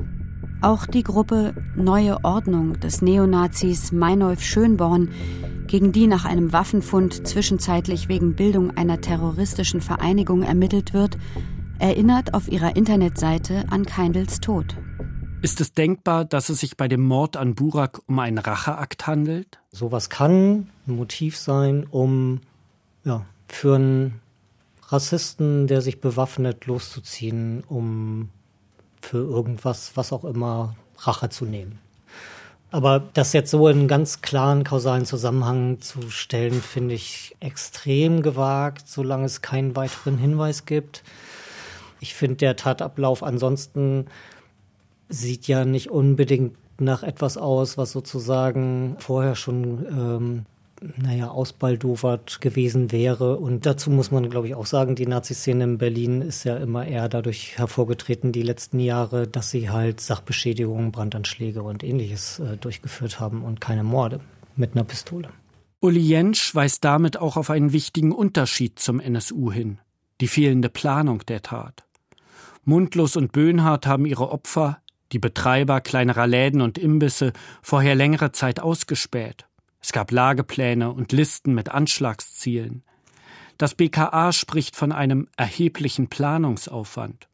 Auch 0.60 0.84
die 0.86 1.04
Gruppe 1.04 1.54
Neue 1.74 2.22
Ordnung 2.22 2.78
des 2.80 3.00
Neonazis 3.00 3.92
Meinolf 3.92 4.42
Schönborn, 4.42 5.08
gegen 5.66 5.92
die 5.92 6.06
nach 6.06 6.25
einem 6.25 6.52
Waffenfund 6.52 7.26
zwischenzeitlich 7.26 8.09
wegen 8.09 8.35
Bildung 8.35 8.76
einer 8.76 9.00
terroristischen 9.00 9.80
Vereinigung 9.80 10.42
ermittelt 10.42 10.92
wird, 10.92 11.18
erinnert 11.78 12.35
auf 12.35 12.49
ihrer 12.49 12.76
Internetseite 12.76 13.64
an 13.71 13.85
Keindls 13.85 14.40
Tod. 14.40 14.76
Ist 15.42 15.61
es 15.61 15.73
denkbar, 15.73 16.25
dass 16.25 16.49
es 16.49 16.61
sich 16.61 16.76
bei 16.76 16.88
dem 16.88 17.02
Mord 17.02 17.37
an 17.37 17.54
Burak 17.54 18.00
um 18.06 18.18
einen 18.18 18.38
Racheakt 18.38 19.06
handelt? 19.06 19.61
Sowas 19.73 20.09
kann 20.09 20.68
ein 20.87 20.97
Motiv 20.97 21.37
sein, 21.37 21.87
um 21.90 22.40
ja, 23.04 23.26
für 23.49 23.75
einen 23.75 24.21
Rassisten, 24.88 25.66
der 25.66 25.83
sich 25.83 26.00
bewaffnet, 26.00 26.66
loszuziehen, 26.66 27.62
um 27.68 28.30
für 29.02 29.18
irgendwas, 29.18 29.97
was 29.97 30.12
auch 30.12 30.25
immer, 30.25 30.76
Rache 30.99 31.28
zu 31.28 31.44
nehmen. 31.44 31.78
Aber 32.74 33.00
das 33.12 33.32
jetzt 33.34 33.52
so 33.52 33.68
in 33.68 33.78
einen 33.78 33.88
ganz 33.88 34.20
klaren 34.20 34.64
kausalen 34.64 35.04
Zusammenhang 35.06 35.80
zu 35.80 36.10
stellen, 36.10 36.60
finde 36.60 36.96
ich 36.96 37.36
extrem 37.38 38.20
gewagt, 38.20 38.88
solange 38.88 39.26
es 39.26 39.42
keinen 39.42 39.76
weiteren 39.76 40.18
Hinweis 40.18 40.66
gibt. 40.66 41.04
Ich 42.00 42.14
finde, 42.14 42.34
der 42.38 42.56
Tatablauf 42.56 43.22
ansonsten 43.22 44.06
sieht 45.08 45.46
ja 45.46 45.64
nicht 45.64 45.88
unbedingt 45.88 46.56
nach 46.80 47.04
etwas 47.04 47.36
aus, 47.36 47.78
was 47.78 47.92
sozusagen 47.92 48.96
vorher 48.98 49.36
schon, 49.36 49.86
ähm, 49.88 50.46
naja, 50.96 51.28
ausbaldowert 51.28 52.40
gewesen 52.40 52.92
wäre. 52.92 53.38
Und 53.38 53.66
dazu 53.66 53.90
muss 53.90 54.10
man, 54.10 54.28
glaube 54.30 54.48
ich, 54.48 54.54
auch 54.54 54.66
sagen, 54.66 54.94
die 54.94 55.06
Nazi-Szene 55.06 55.64
in 55.64 55.78
Berlin 55.78 56.20
ist 56.20 56.44
ja 56.44 56.56
immer 56.56 56.86
eher 56.86 57.08
dadurch 57.08 57.58
hervorgetreten, 57.58 58.32
die 58.32 58.42
letzten 58.42 58.80
Jahre, 58.80 59.26
dass 59.26 59.50
sie 59.50 59.70
halt 59.70 60.00
Sachbeschädigungen, 60.00 60.92
Brandanschläge 60.92 61.62
und 61.62 61.82
ähnliches 61.82 62.38
äh, 62.38 62.56
durchgeführt 62.56 63.20
haben 63.20 63.42
und 63.42 63.60
keine 63.60 63.84
Morde 63.84 64.20
mit 64.56 64.72
einer 64.72 64.84
Pistole. 64.84 65.30
Uli 65.80 66.00
Jentsch 66.00 66.54
weist 66.54 66.84
damit 66.84 67.18
auch 67.18 67.36
auf 67.36 67.50
einen 67.50 67.72
wichtigen 67.72 68.12
Unterschied 68.12 68.78
zum 68.78 69.00
NSU 69.00 69.52
hin. 69.52 69.78
Die 70.20 70.28
fehlende 70.28 70.68
Planung 70.68 71.20
der 71.26 71.42
Tat. 71.42 71.84
Mundlos 72.64 73.16
und 73.16 73.32
Böhnhardt 73.32 73.86
haben 73.86 74.06
ihre 74.06 74.30
Opfer 74.30 74.78
die 75.12 75.18
Betreiber 75.18 75.80
kleinerer 75.80 76.26
Läden 76.26 76.60
und 76.60 76.78
Imbisse 76.78 77.32
vorher 77.62 77.94
längere 77.94 78.32
Zeit 78.32 78.60
ausgespäht. 78.60 79.46
Es 79.84 79.92
gab 79.92 80.12
Lagepläne 80.12 80.90
und 80.90 81.12
Listen 81.12 81.52
mit 81.52 81.68
Anschlagszielen. 81.68 82.84
Das 83.58 83.74
BKA 83.74 84.32
spricht 84.32 84.76
von 84.76 84.92
einem 84.92 85.28
erheblichen 85.36 86.08
Planungsaufwand. 86.08 87.28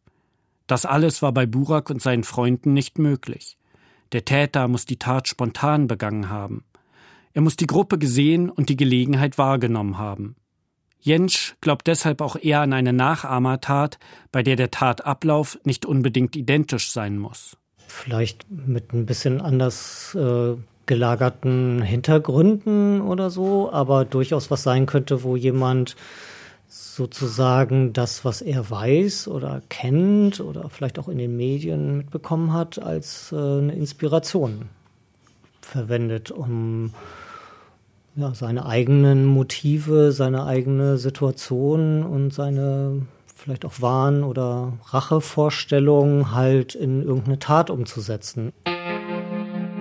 Das 0.67 0.85
alles 0.85 1.23
war 1.23 1.31
bei 1.31 1.47
Burak 1.47 1.91
und 1.91 2.03
seinen 2.03 2.25
Freunden 2.25 2.75
nicht 2.75 2.99
möglich. 2.99 3.57
Der 4.11 4.25
Täter 4.25 4.67
muss 4.67 4.85
die 4.85 4.99
Tat 4.99 5.29
spontan 5.29 5.87
begangen 5.87 6.29
haben. 6.29 6.65
Er 7.35 7.43
muss 7.43 7.55
die 7.55 7.69
Gruppe 7.69 7.99
gesehen 7.99 8.51
und 8.51 8.69
die 8.69 8.77
Gelegenheit 8.77 9.39
wahrgenommen 9.39 9.99
haben. 9.99 10.35
Jentsch 10.99 11.55
glaubt 11.61 11.87
deshalb 11.87 12.21
auch 12.21 12.35
eher 12.35 12.63
an 12.63 12.73
eine 12.73 12.93
Nachahmertat, 12.93 14.01
bei 14.33 14.43
der 14.43 14.57
der 14.57 14.73
Tatablauf 14.73 15.57
nicht 15.63 15.87
unbedingt 15.87 16.35
identisch 16.35 16.91
sein 16.91 17.17
muss 17.17 17.57
vielleicht 17.91 18.51
mit 18.51 18.93
ein 18.93 19.07
bisschen 19.07 19.41
anders 19.41 20.15
äh, 20.15 20.57
gelagerten 20.87 21.83
Hintergründen 21.83 23.01
oder 23.01 23.31
so, 23.31 23.71
aber 23.73 24.05
durchaus 24.05 24.51
was 24.51 24.63
sein 24.63 24.87
könnte, 24.87 25.23
wo 25.23 25.37
jemand 25.37 25.97
sozusagen 26.69 27.93
das, 27.93 28.25
was 28.25 28.43
er 28.43 28.71
weiß 28.71 29.29
oder 29.29 29.63
kennt 29.69 30.41
oder 30.41 30.69
vielleicht 30.69 30.99
auch 30.99 31.09
in 31.09 31.19
den 31.19 31.37
Medien 31.37 31.97
mitbekommen 31.99 32.53
hat, 32.53 32.81
als 32.81 33.33
äh, 33.33 33.37
eine 33.37 33.75
Inspiration 33.75 34.69
verwendet, 35.63 36.31
um 36.31 36.93
ja, 38.17 38.35
seine 38.35 38.67
eigenen 38.67 39.27
Motive, 39.27 40.13
seine 40.13 40.45
eigene 40.45 40.99
Situation 40.99 42.05
und 42.05 42.33
seine 42.33 43.03
vielleicht 43.35 43.65
auch 43.65 43.81
Wahn- 43.81 44.23
oder 44.23 44.75
Rachevorstellungen 44.87 46.35
halt 46.35 46.75
in 46.75 47.03
irgendeine 47.03 47.39
Tat 47.39 47.71
umzusetzen. 47.71 48.53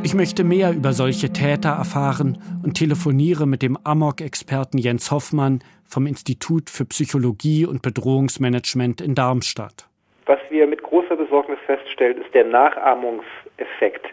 Ich 0.02 0.16
möchte 0.16 0.46
mehr 0.46 0.72
über 0.72 0.94
solche 0.94 1.34
Täter 1.34 1.70
erfahren 1.70 2.38
und 2.64 2.76
telefoniere 2.76 3.46
mit 3.46 3.62
dem 3.62 3.78
Amok-Experten 3.84 4.78
Jens 4.78 5.12
Hoffmann 5.12 5.60
vom 5.86 6.08
Institut 6.08 6.70
für 6.70 6.86
Psychologie 6.86 7.66
und 7.66 7.82
Bedrohungsmanagement 7.82 9.02
in 9.02 9.14
Darmstadt. 9.14 9.88
Was 10.26 10.40
wir 10.50 10.68
mit 10.68 10.84
großer 10.84 11.18
Besorgnis 11.18 11.60
feststellen, 11.66 12.22
ist 12.22 12.34
der 12.34 12.46
Nachahmungseffekt 12.46 14.06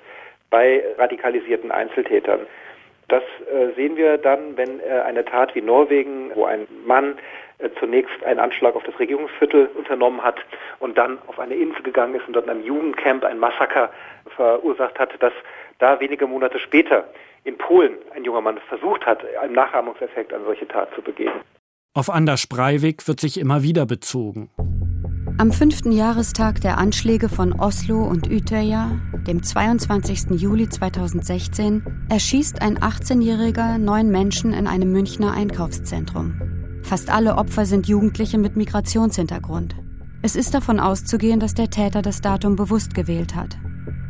bei 0.50 0.83
radikalisierten 0.99 1.71
Einzeltätern. 1.71 2.40
Das 3.09 3.23
äh, 3.23 3.73
sehen 3.76 3.97
wir 3.97 4.19
dann, 4.19 4.57
wenn 4.57 4.81
äh, 4.81 5.02
eine 5.07 5.25
Tat 5.25 5.55
wie 5.55 5.62
Norwegen, 5.62 6.33
wo 6.35 6.47
ein 6.47 6.66
Mann 6.85 7.14
zunächst 7.78 8.22
einen 8.25 8.40
Anschlag 8.40 8.75
auf 8.75 8.82
das 8.84 8.98
Regierungsviertel 8.98 9.70
unternommen 9.75 10.22
hat 10.22 10.36
und 10.78 10.98
dann 10.98 11.18
auf 11.26 11.38
eine 11.38 11.54
Insel 11.54 11.82
gegangen 11.82 12.14
ist 12.14 12.26
und 12.26 12.34
dort 12.34 12.46
in 12.46 12.50
einem 12.50 12.64
Jugendcamp 12.64 13.25
ein 13.25 13.38
Massaker 13.38 13.90
verursacht 14.34 14.98
hat, 14.98 15.10
dass 15.20 15.32
da 15.78 15.98
wenige 16.00 16.26
Monate 16.26 16.58
später 16.58 17.08
in 17.44 17.56
Polen 17.56 17.94
ein 18.14 18.25
junger 18.25 18.40
Mann 18.40 18.58
versucht 18.68 19.06
hat, 19.06 19.25
einen 19.40 19.54
Nachahmungseffekt 19.54 20.32
an 20.32 20.44
solche 20.44 20.66
Tat 20.66 20.88
zu 20.94 21.02
begehen. 21.02 21.32
Auf 21.94 22.10
Anders 22.10 22.46
Breivik 22.46 23.06
wird 23.08 23.20
sich 23.20 23.40
immer 23.40 23.62
wieder 23.62 23.86
bezogen. 23.86 24.50
Am 25.38 25.52
fünften 25.52 25.92
Jahrestag 25.92 26.60
der 26.62 26.78
Anschläge 26.78 27.28
von 27.28 27.52
Oslo 27.52 28.04
und 28.04 28.30
Utøya, 28.30 28.98
dem 29.26 29.42
22. 29.42 30.40
Juli 30.40 30.68
2016, 30.68 32.06
erschießt 32.10 32.62
ein 32.62 32.78
18-Jähriger 32.78 33.78
neun 33.78 34.10
Menschen 34.10 34.52
in 34.52 34.66
einem 34.66 34.92
Münchner 34.92 35.32
Einkaufszentrum. 35.32 36.65
Fast 36.87 37.11
alle 37.11 37.35
Opfer 37.35 37.66
sind 37.66 37.88
Jugendliche 37.88 38.38
mit 38.38 38.55
Migrationshintergrund. 38.55 39.75
Es 40.23 40.37
ist 40.37 40.55
davon 40.55 40.78
auszugehen, 40.78 41.40
dass 41.40 41.52
der 41.52 41.69
Täter 41.69 42.00
das 42.00 42.21
Datum 42.21 42.55
bewusst 42.55 42.95
gewählt 42.95 43.35
hat. 43.35 43.59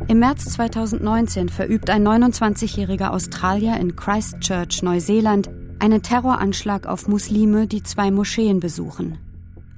Im 0.07 0.19
März 0.19 0.45
2019 0.53 1.49
verübt 1.49 1.89
ein 1.89 2.07
29-jähriger 2.07 3.09
Australier 3.09 3.77
in 3.77 3.95
Christchurch, 3.95 4.83
Neuseeland, 4.83 5.49
einen 5.79 6.03
Terroranschlag 6.03 6.85
auf 6.85 7.07
Muslime, 7.07 7.65
die 7.65 7.81
zwei 7.81 8.11
Moscheen 8.11 8.59
besuchen. 8.59 9.17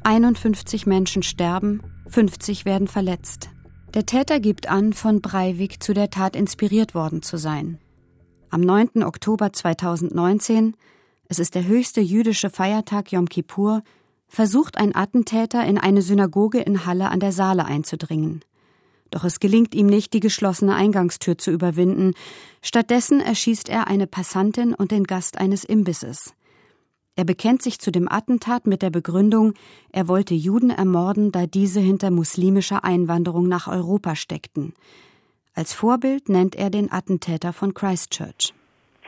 51 0.03 0.85
Menschen 0.85 1.23
sterben, 1.23 1.81
50 2.07 2.65
werden 2.65 2.89
verletzt. 2.89 3.49
Der 3.93 4.05
Täter 4.05 4.41
gibt 4.41 4.69
an, 4.69 4.91
von 4.91 5.21
Breivik 5.21 5.81
zu 5.81 5.93
der 5.93 6.09
Tat 6.09 6.35
inspiriert 6.35 6.95
worden 6.95 7.21
zu 7.21 7.37
sein. 7.37 7.77
Am 8.49 8.59
9. 8.59 9.03
Oktober 9.03 9.53
2019, 9.53 10.75
es 11.29 11.37
ist 11.37 11.53
der 11.53 11.65
höchste 11.65 12.01
jüdische 12.01 12.49
Feiertag 12.49 13.11
Yom 13.11 13.29
Kippur, 13.29 13.83
versucht 14.27 14.77
ein 14.77 14.95
Attentäter 14.95 15.63
in 15.63 15.77
eine 15.77 16.01
Synagoge 16.01 16.59
in 16.59 16.87
Halle 16.87 17.09
an 17.09 17.19
der 17.19 17.31
Saale 17.31 17.65
einzudringen. 17.65 18.41
Doch 19.11 19.23
es 19.23 19.39
gelingt 19.39 19.75
ihm 19.75 19.85
nicht, 19.85 20.13
die 20.13 20.19
geschlossene 20.19 20.75
Eingangstür 20.75 21.37
zu 21.37 21.51
überwinden. 21.51 22.13
Stattdessen 22.63 23.21
erschießt 23.21 23.69
er 23.69 23.87
eine 23.87 24.07
Passantin 24.07 24.73
und 24.73 24.91
den 24.91 25.03
Gast 25.03 25.37
eines 25.37 25.63
Imbisses. 25.63 26.33
Er 27.15 27.25
bekennt 27.25 27.61
sich 27.61 27.79
zu 27.79 27.91
dem 27.91 28.11
Attentat 28.11 28.65
mit 28.65 28.81
der 28.81 28.89
Begründung, 28.89 29.53
er 29.91 30.07
wollte 30.07 30.33
Juden 30.33 30.71
ermorden, 30.71 31.31
da 31.31 31.45
diese 31.45 31.79
hinter 31.79 32.09
muslimischer 32.09 32.83
Einwanderung 32.83 33.47
nach 33.47 33.67
Europa 33.67 34.15
steckten. 34.15 34.73
Als 35.53 35.73
Vorbild 35.73 36.29
nennt 36.29 36.55
er 36.55 36.71
den 36.71 36.91
Attentäter 36.91 37.53
von 37.53 37.73
Christchurch. 37.73 38.53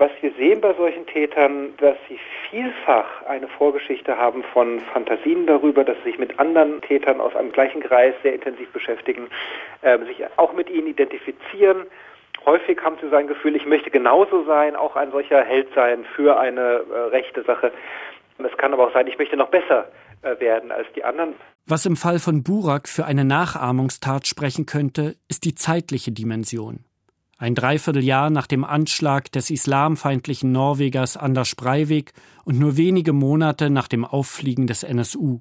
Was 0.02 0.10
wir 0.22 0.32
sehen 0.34 0.62
bei 0.62 0.74
solchen 0.74 1.06
Tätern, 1.06 1.76
dass 1.78 1.96
sie 2.10 2.20
vielfach 2.50 3.22
eine 3.28 3.48
Vorgeschichte 3.48 4.18
haben 4.18 4.44
von 4.52 4.80
Fantasien 4.80 5.46
darüber, 5.46 5.84
dass 5.84 5.96
sie 5.98 6.10
sich 6.10 6.18
mit 6.18 6.40
anderen 6.40 6.82
Tätern 6.82 7.22
aus 7.22 7.36
einem 7.36 7.52
gleichen 7.52 7.84
Kreis 7.84 8.16
sehr 8.24 8.34
intensiv 8.34 8.68
beschäftigen, 8.72 9.28
äh, 9.84 10.00
sich 10.06 10.24
auch 10.38 10.54
mit 10.54 10.72
ihnen 10.72 10.88
identifizieren 10.88 11.86
häufig 12.48 12.80
haben 12.84 12.98
sie 13.00 13.08
so 13.10 13.16
ein 13.16 13.28
Gefühl, 13.28 13.56
ich 13.56 13.68
möchte 13.68 13.92
genauso 13.92 14.44
sein, 14.46 14.76
auch 14.76 14.96
ein 14.96 15.12
solcher 15.12 15.44
Held 15.44 15.68
sein 15.76 16.04
für 16.16 16.40
eine 16.40 16.62
äh, 16.62 17.00
rechte 17.12 17.44
Sache. 17.44 17.72
Es 18.40 18.58
kann 18.58 18.74
aber 18.74 18.88
auch 18.88 18.94
sein, 18.94 19.06
ich 19.06 19.20
möchte 19.20 19.38
noch 19.38 19.50
besser 19.50 19.92
äh, 20.24 20.40
werden 20.40 20.72
als 20.72 20.88
die 20.96 21.04
anderen. 21.04 21.36
Was 21.68 21.86
im 21.86 21.96
Fall 21.96 22.18
von 22.18 22.42
Burak 22.42 22.90
für 22.90 23.06
eine 23.06 23.24
Nachahmungstat 23.24 24.26
sprechen 24.26 24.66
könnte, 24.66 25.16
ist 25.30 25.46
die 25.46 25.54
zeitliche 25.54 26.12
Dimension. 26.12 26.86
Ein 27.42 27.56
Dreivierteljahr 27.56 28.30
nach 28.30 28.46
dem 28.46 28.64
Anschlag 28.64 29.32
des 29.32 29.50
islamfeindlichen 29.50 30.52
Norwegers 30.52 31.18
Anders 31.18 31.56
Breivik 31.56 32.14
und 32.46 32.60
nur 32.60 32.78
wenige 32.78 33.14
Monate 33.14 33.72
nach 33.72 33.88
dem 33.88 34.06
Auffliegen 34.06 34.68
des 34.68 34.84
NSU. 34.84 35.40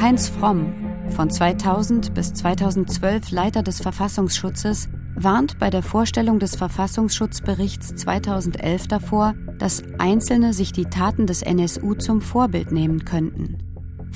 Heinz 0.00 0.28
Fromm, 0.28 0.74
von 1.10 1.30
2000 1.30 2.12
bis 2.12 2.34
2012 2.34 3.30
Leiter 3.30 3.62
des 3.62 3.80
Verfassungsschutzes, 3.80 4.88
warnt 5.14 5.60
bei 5.60 5.70
der 5.70 5.84
Vorstellung 5.84 6.40
des 6.40 6.56
Verfassungsschutzberichts 6.56 7.94
2011 7.94 8.88
davor, 8.88 9.34
dass 9.58 9.84
Einzelne 9.98 10.52
sich 10.52 10.72
die 10.72 10.86
Taten 10.86 11.28
des 11.28 11.42
NSU 11.42 11.94
zum 11.94 12.20
Vorbild 12.20 12.72
nehmen 12.72 13.04
könnten. 13.04 13.65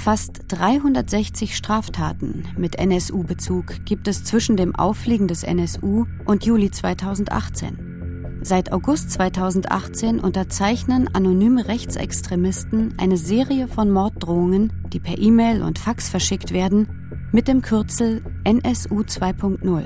Fast 0.02 0.44
360 0.48 1.54
Straftaten 1.54 2.48
mit 2.56 2.76
NSU-Bezug 2.76 3.84
gibt 3.84 4.08
es 4.08 4.24
zwischen 4.24 4.56
dem 4.56 4.74
Auffliegen 4.74 5.28
des 5.28 5.42
NSU 5.42 6.06
und 6.24 6.46
Juli 6.46 6.70
2018. 6.70 8.40
Seit 8.40 8.72
August 8.72 9.10
2018 9.10 10.18
unterzeichnen 10.18 11.14
anonyme 11.14 11.68
Rechtsextremisten 11.68 12.94
eine 12.96 13.18
Serie 13.18 13.68
von 13.68 13.90
Morddrohungen, 13.90 14.72
die 14.90 15.00
per 15.00 15.18
E-Mail 15.18 15.62
und 15.62 15.78
Fax 15.78 16.08
verschickt 16.08 16.54
werden, 16.54 17.28
mit 17.30 17.46
dem 17.46 17.60
Kürzel 17.60 18.22
NSU 18.44 19.02
2.0. 19.02 19.84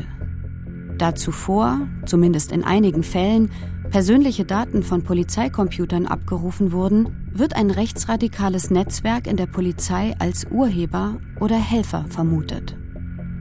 Da 0.97 1.17
zuvor, 1.17 1.89
zumindest 2.07 2.53
in 2.53 2.63
einigen 2.63 3.03
Fällen, 3.03 3.51
persönliche 3.91 4.45
Daten 4.45 4.83
von 4.83 5.05
Polizeicomputern 5.05 6.07
abgerufen 6.07 6.73
wurden, 6.73 7.31
wird 7.33 7.57
ein 7.57 7.71
rechtsradikales 7.71 8.71
Netzwerk 8.71 9.27
in 9.27 9.37
der 9.37 9.47
Polizei 9.47 10.15
als 10.19 10.47
Urheber 10.51 11.21
oder 11.41 11.57
Helfer 11.57 12.07
vermutet. 12.09 12.77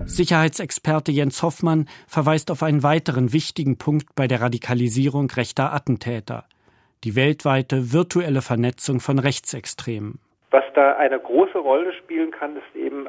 Sicherheitsexperte 0.06 1.12
Jens 1.12 1.42
Hoffmann 1.42 1.86
verweist 2.08 2.52
auf 2.52 2.64
einen 2.64 2.84
weiteren 2.84 3.34
wichtigen 3.34 3.78
Punkt 3.78 4.16
bei 4.16 4.28
der 4.28 4.42
Radikalisierung 4.42 5.30
rechter 5.30 5.74
Attentäter 5.74 6.46
die 7.04 7.16
weltweite 7.16 7.92
virtuelle 7.92 8.42
Vernetzung 8.42 9.00
von 9.00 9.20
Rechtsextremen. 9.20 10.20
Was 10.54 10.64
da 10.76 10.98
eine 10.98 11.20
große 11.20 11.58
Rolle 11.58 11.94
spielen 11.94 12.30
kann, 12.30 12.56
ist 12.56 12.76
eben 12.76 13.08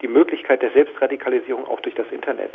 die 0.00 0.06
Möglichkeit 0.06 0.62
der 0.62 0.70
Selbstradikalisierung 0.70 1.66
auch 1.66 1.80
durch 1.80 1.96
das 1.96 2.06
Internet. 2.12 2.52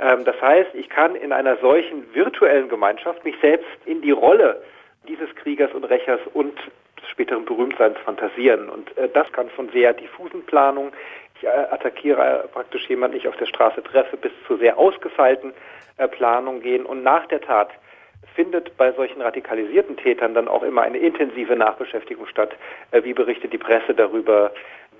Ähm, 0.00 0.24
das 0.24 0.40
heißt, 0.40 0.74
ich 0.74 0.88
kann 0.88 1.14
in 1.14 1.30
einer 1.30 1.58
solchen 1.58 2.02
virtuellen 2.14 2.70
Gemeinschaft 2.70 3.22
mich 3.22 3.36
selbst 3.42 3.68
in 3.84 4.00
die 4.00 4.12
Rolle 4.12 4.62
dieses 5.06 5.28
Kriegers 5.36 5.72
und 5.72 5.84
Rächers 5.84 6.20
und 6.32 6.56
des 7.00 7.08
späteren 7.10 7.44
Berühmtseins 7.44 7.98
fantasieren. 7.98 8.70
Und 8.70 8.96
äh, 8.96 9.10
das 9.12 9.30
kann 9.32 9.50
von 9.50 9.68
sehr 9.70 9.92
diffusen 9.92 10.42
Planungen, 10.46 10.92
ich 11.36 11.44
äh, 11.44 11.48
attackiere 11.48 12.48
praktisch 12.52 12.88
jemanden, 12.88 13.18
ich 13.18 13.28
auf 13.28 13.36
der 13.36 13.46
Straße 13.46 13.82
treffe, 13.82 14.16
bis 14.16 14.32
zu 14.46 14.56
sehr 14.56 14.78
ausgefeilten 14.78 15.52
äh, 15.98 16.08
Planungen 16.08 16.62
gehen. 16.62 16.86
Und 16.86 17.02
nach 17.02 17.26
der 17.26 17.42
Tat 17.42 17.70
findet 18.36 18.76
bei 18.76 18.92
solchen 18.92 19.20
radikalisierten 19.20 19.96
Tätern 19.96 20.34
dann 20.34 20.46
auch 20.46 20.62
immer 20.62 20.82
eine 20.82 20.98
intensive 20.98 21.56
Nachbeschäftigung 21.56 22.26
statt. 22.26 22.50
Wie 22.92 23.12
berichtet 23.14 23.52
die 23.52 23.58
Presse 23.58 23.94
darüber? 23.94 24.52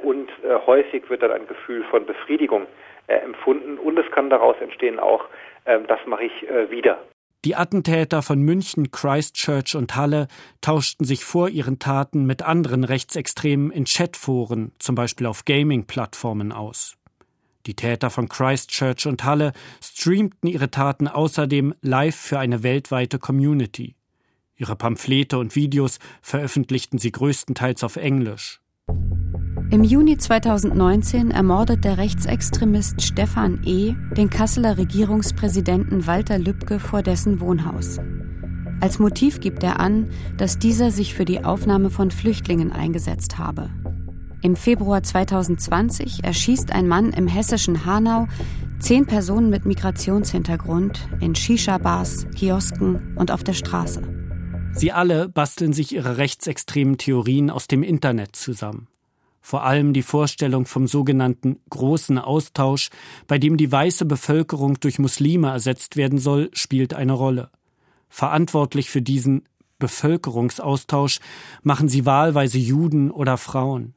Und 0.03 0.29
häufig 0.67 1.09
wird 1.09 1.23
dann 1.23 1.31
ein 1.31 1.47
Gefühl 1.47 1.85
von 1.85 2.05
Befriedigung 2.05 2.67
äh, 3.09 3.19
empfunden 3.19 3.79
und 3.79 3.97
es 3.99 4.11
kann 4.11 4.31
daraus 4.31 4.57
entstehen 4.61 4.99
auch, 4.99 5.27
äh, 5.65 5.79
das 5.87 6.01
mache 6.07 6.25
ich 6.25 6.51
äh, 6.51 6.71
wieder. 6.73 6.99
Die 7.45 7.55
Attentäter 7.55 8.21
von 8.23 8.41
München, 8.41 8.91
Christchurch 8.91 9.77
und 9.77 9.95
Halle 9.95 10.27
tauschten 10.61 11.07
sich 11.07 11.25
vor 11.25 11.49
ihren 11.49 11.79
Taten 11.79 12.27
mit 12.27 12.43
anderen 12.43 12.83
Rechtsextremen 12.83 13.71
in 13.71 13.85
Chatforen, 13.85 14.73
zum 14.81 14.97
Beispiel 14.97 15.29
auf 15.29 15.45
Gaming-Plattformen 15.45 16.51
aus. 16.51 16.97
Die 17.67 17.75
Täter 17.75 18.11
von 18.11 18.29
Christchurch 18.29 19.07
und 19.07 19.25
Halle 19.25 19.53
streamten 19.83 20.47
ihre 20.47 20.71
Taten 20.71 21.09
außerdem 21.09 21.75
live 21.83 22.15
für 22.15 22.39
eine 22.39 22.63
weltweite 22.63 23.19
Community. 23.19 23.97
Ihre 24.57 24.77
Pamphlete 24.77 25.39
und 25.39 25.57
Videos 25.57 25.99
veröffentlichten 26.23 26.99
sie 26.99 27.11
größtenteils 27.11 27.83
auf 27.83 27.97
Englisch. 27.97 28.61
Im 29.71 29.83
Juni 29.83 30.17
2019 30.17 31.33
ermordet 31.33 31.85
der 31.85 31.99
Rechtsextremist 31.99 33.03
Stefan 33.03 33.63
E. 33.65 33.95
den 34.17 34.31
Kasseler 34.31 34.79
Regierungspräsidenten 34.79 36.07
Walter 36.07 36.39
Lübcke 36.39 36.79
vor 36.79 37.03
dessen 37.03 37.41
Wohnhaus. 37.41 37.99
Als 38.81 39.01
Motiv 39.01 39.41
gibt 39.41 39.65
er 39.65 39.81
an, 39.81 40.11
dass 40.37 40.61
dieser 40.61 40.93
sich 40.93 41.15
für 41.15 41.25
die 41.25 41.45
Aufnahme 41.45 41.91
von 41.91 42.13
Flüchtlingen 42.13 42.71
eingesetzt 42.71 43.39
habe. 43.39 43.71
Im 44.47 44.55
Februar 44.55 45.03
2020 45.03 46.23
erschießt 46.23 46.71
ein 46.71 46.87
Mann 46.87 47.13
im 47.13 47.27
hessischen 47.27 47.85
Hanau 47.85 48.29
zehn 48.79 49.05
Personen 49.05 49.51
mit 49.51 49.67
Migrationshintergrund 49.67 51.09
in 51.19 51.35
Shisha-Bars, 51.35 52.29
Kiosken 52.37 53.17
und 53.17 53.33
auf 53.33 53.43
der 53.43 53.55
Straße. 53.55 54.03
Sie 54.73 54.93
alle 54.93 55.29
basteln 55.29 55.73
sich 55.73 55.93
ihre 55.93 56.19
rechtsextremen 56.19 56.97
Theorien 56.97 57.51
aus 57.51 57.67
dem 57.67 57.83
Internet 57.83 58.37
zusammen. 58.37 58.87
Vor 59.41 59.65
allem 59.65 59.93
die 59.93 60.03
Vorstellung 60.03 60.65
vom 60.65 60.87
sogenannten 60.87 61.59
großen 61.69 62.17
Austausch, 62.17 62.91
bei 63.27 63.39
dem 63.39 63.57
die 63.57 63.73
weiße 63.73 64.05
Bevölkerung 64.05 64.79
durch 64.79 65.01
Muslime 65.01 65.49
ersetzt 65.49 65.97
werden 65.97 66.21
soll, 66.21 66.51
spielt 66.53 66.95
eine 66.95 67.15
Rolle. 67.15 67.51
Verantwortlich 68.09 68.91
für 68.91 69.03
diesen 69.03 69.43
Bevölkerungsaustausch 69.81 71.19
machen 71.65 71.89
sie 71.89 72.07
wahlweise 72.07 72.59
Juden 72.59 73.11
oder 73.11 73.39
Frauen. 73.39 73.96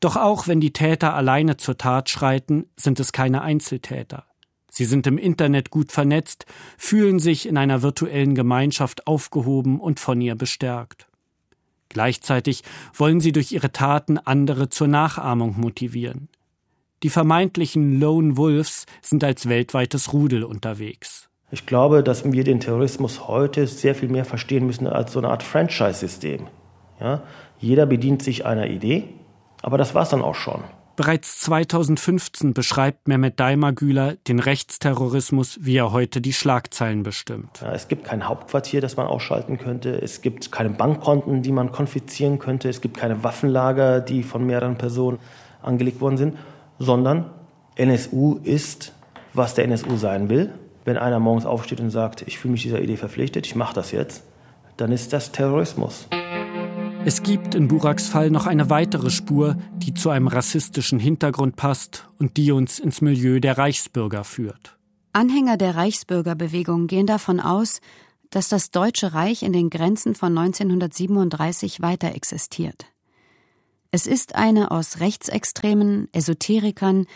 Doch 0.00 0.16
auch 0.16 0.48
wenn 0.48 0.60
die 0.60 0.72
Täter 0.72 1.14
alleine 1.14 1.56
zur 1.56 1.76
Tat 1.76 2.08
schreiten, 2.08 2.66
sind 2.76 3.00
es 3.00 3.12
keine 3.12 3.42
Einzeltäter. 3.42 4.24
Sie 4.70 4.84
sind 4.84 5.06
im 5.06 5.18
Internet 5.18 5.70
gut 5.70 5.90
vernetzt, 5.90 6.46
fühlen 6.78 7.18
sich 7.18 7.46
in 7.46 7.56
einer 7.56 7.82
virtuellen 7.82 8.34
Gemeinschaft 8.34 9.06
aufgehoben 9.06 9.80
und 9.80 9.98
von 9.98 10.20
ihr 10.20 10.36
bestärkt. 10.36 11.08
Gleichzeitig 11.88 12.62
wollen 12.94 13.20
sie 13.20 13.32
durch 13.32 13.50
ihre 13.50 13.72
Taten 13.72 14.16
andere 14.18 14.68
zur 14.68 14.86
Nachahmung 14.86 15.58
motivieren. 15.58 16.28
Die 17.02 17.10
vermeintlichen 17.10 17.98
Lone 17.98 18.36
Wolves 18.36 18.86
sind 19.02 19.24
als 19.24 19.48
weltweites 19.48 20.12
Rudel 20.12 20.44
unterwegs. 20.44 21.28
Ich 21.50 21.66
glaube, 21.66 22.04
dass 22.04 22.30
wir 22.30 22.44
den 22.44 22.60
Terrorismus 22.60 23.26
heute 23.26 23.66
sehr 23.66 23.96
viel 23.96 24.08
mehr 24.08 24.24
verstehen 24.24 24.66
müssen 24.66 24.86
als 24.86 25.12
so 25.12 25.18
eine 25.18 25.30
Art 25.30 25.42
Franchise-System. 25.42 26.46
Ja? 27.00 27.24
Jeder 27.58 27.86
bedient 27.86 28.22
sich 28.22 28.46
einer 28.46 28.68
Idee, 28.68 29.08
aber 29.62 29.78
das 29.78 29.94
war 29.94 30.02
es 30.02 30.08
dann 30.10 30.22
auch 30.22 30.34
schon. 30.34 30.62
Bereits 31.00 31.40
2015 31.40 32.52
beschreibt 32.52 33.08
Mehmet 33.08 33.40
Daimagüler 33.40 34.16
den 34.28 34.38
Rechtsterrorismus, 34.38 35.58
wie 35.62 35.76
er 35.76 35.92
heute 35.92 36.20
die 36.20 36.34
Schlagzeilen 36.34 37.04
bestimmt. 37.04 37.62
Ja, 37.62 37.72
es 37.72 37.88
gibt 37.88 38.04
kein 38.04 38.28
Hauptquartier, 38.28 38.82
das 38.82 38.98
man 38.98 39.06
ausschalten 39.06 39.56
könnte. 39.56 39.90
Es 40.02 40.20
gibt 40.20 40.52
keine 40.52 40.68
Bankkonten, 40.68 41.40
die 41.40 41.52
man 41.52 41.72
konfizieren 41.72 42.38
könnte. 42.38 42.68
Es 42.68 42.82
gibt 42.82 42.98
keine 42.98 43.24
Waffenlager, 43.24 44.00
die 44.00 44.22
von 44.22 44.44
mehreren 44.44 44.76
Personen 44.76 45.20
angelegt 45.62 46.02
worden 46.02 46.18
sind, 46.18 46.36
sondern 46.78 47.30
NSU 47.76 48.38
ist, 48.42 48.92
was 49.32 49.54
der 49.54 49.64
NSU 49.64 49.96
sein 49.96 50.28
will. 50.28 50.52
Wenn 50.84 50.98
einer 50.98 51.18
morgens 51.18 51.46
aufsteht 51.46 51.80
und 51.80 51.88
sagt, 51.88 52.22
ich 52.26 52.38
fühle 52.38 52.52
mich 52.52 52.62
dieser 52.62 52.82
Idee 52.82 52.98
verpflichtet, 52.98 53.46
ich 53.46 53.54
mache 53.54 53.74
das 53.74 53.92
jetzt, 53.92 54.22
dann 54.76 54.92
ist 54.92 55.14
das 55.14 55.32
Terrorismus. 55.32 56.08
Es 57.06 57.22
gibt 57.22 57.54
in 57.54 57.66
Buraks 57.66 58.08
Fall 58.08 58.30
noch 58.30 58.46
eine 58.46 58.68
weitere 58.68 59.08
Spur, 59.08 59.56
die 59.76 59.94
zu 59.94 60.10
einem 60.10 60.28
rassistischen 60.28 60.98
Hintergrund 60.98 61.56
passt 61.56 62.10
und 62.18 62.36
die 62.36 62.52
uns 62.52 62.78
ins 62.78 63.00
Milieu 63.00 63.40
der 63.40 63.56
Reichsbürger 63.56 64.22
führt. 64.22 64.76
Anhänger 65.14 65.56
der 65.56 65.76
Reichsbürgerbewegung 65.76 66.88
gehen 66.88 67.06
davon 67.06 67.40
aus, 67.40 67.80
dass 68.28 68.50
das 68.50 68.70
Deutsche 68.70 69.14
Reich 69.14 69.42
in 69.42 69.54
den 69.54 69.70
Grenzen 69.70 70.14
von 70.14 70.36
1937 70.36 71.80
weiter 71.80 72.14
existiert. 72.14 72.84
Es 73.90 74.06
ist 74.06 74.34
eine 74.34 74.70
aus 74.70 75.00
Rechtsextremen, 75.00 76.08
Esoterikern 76.12 77.06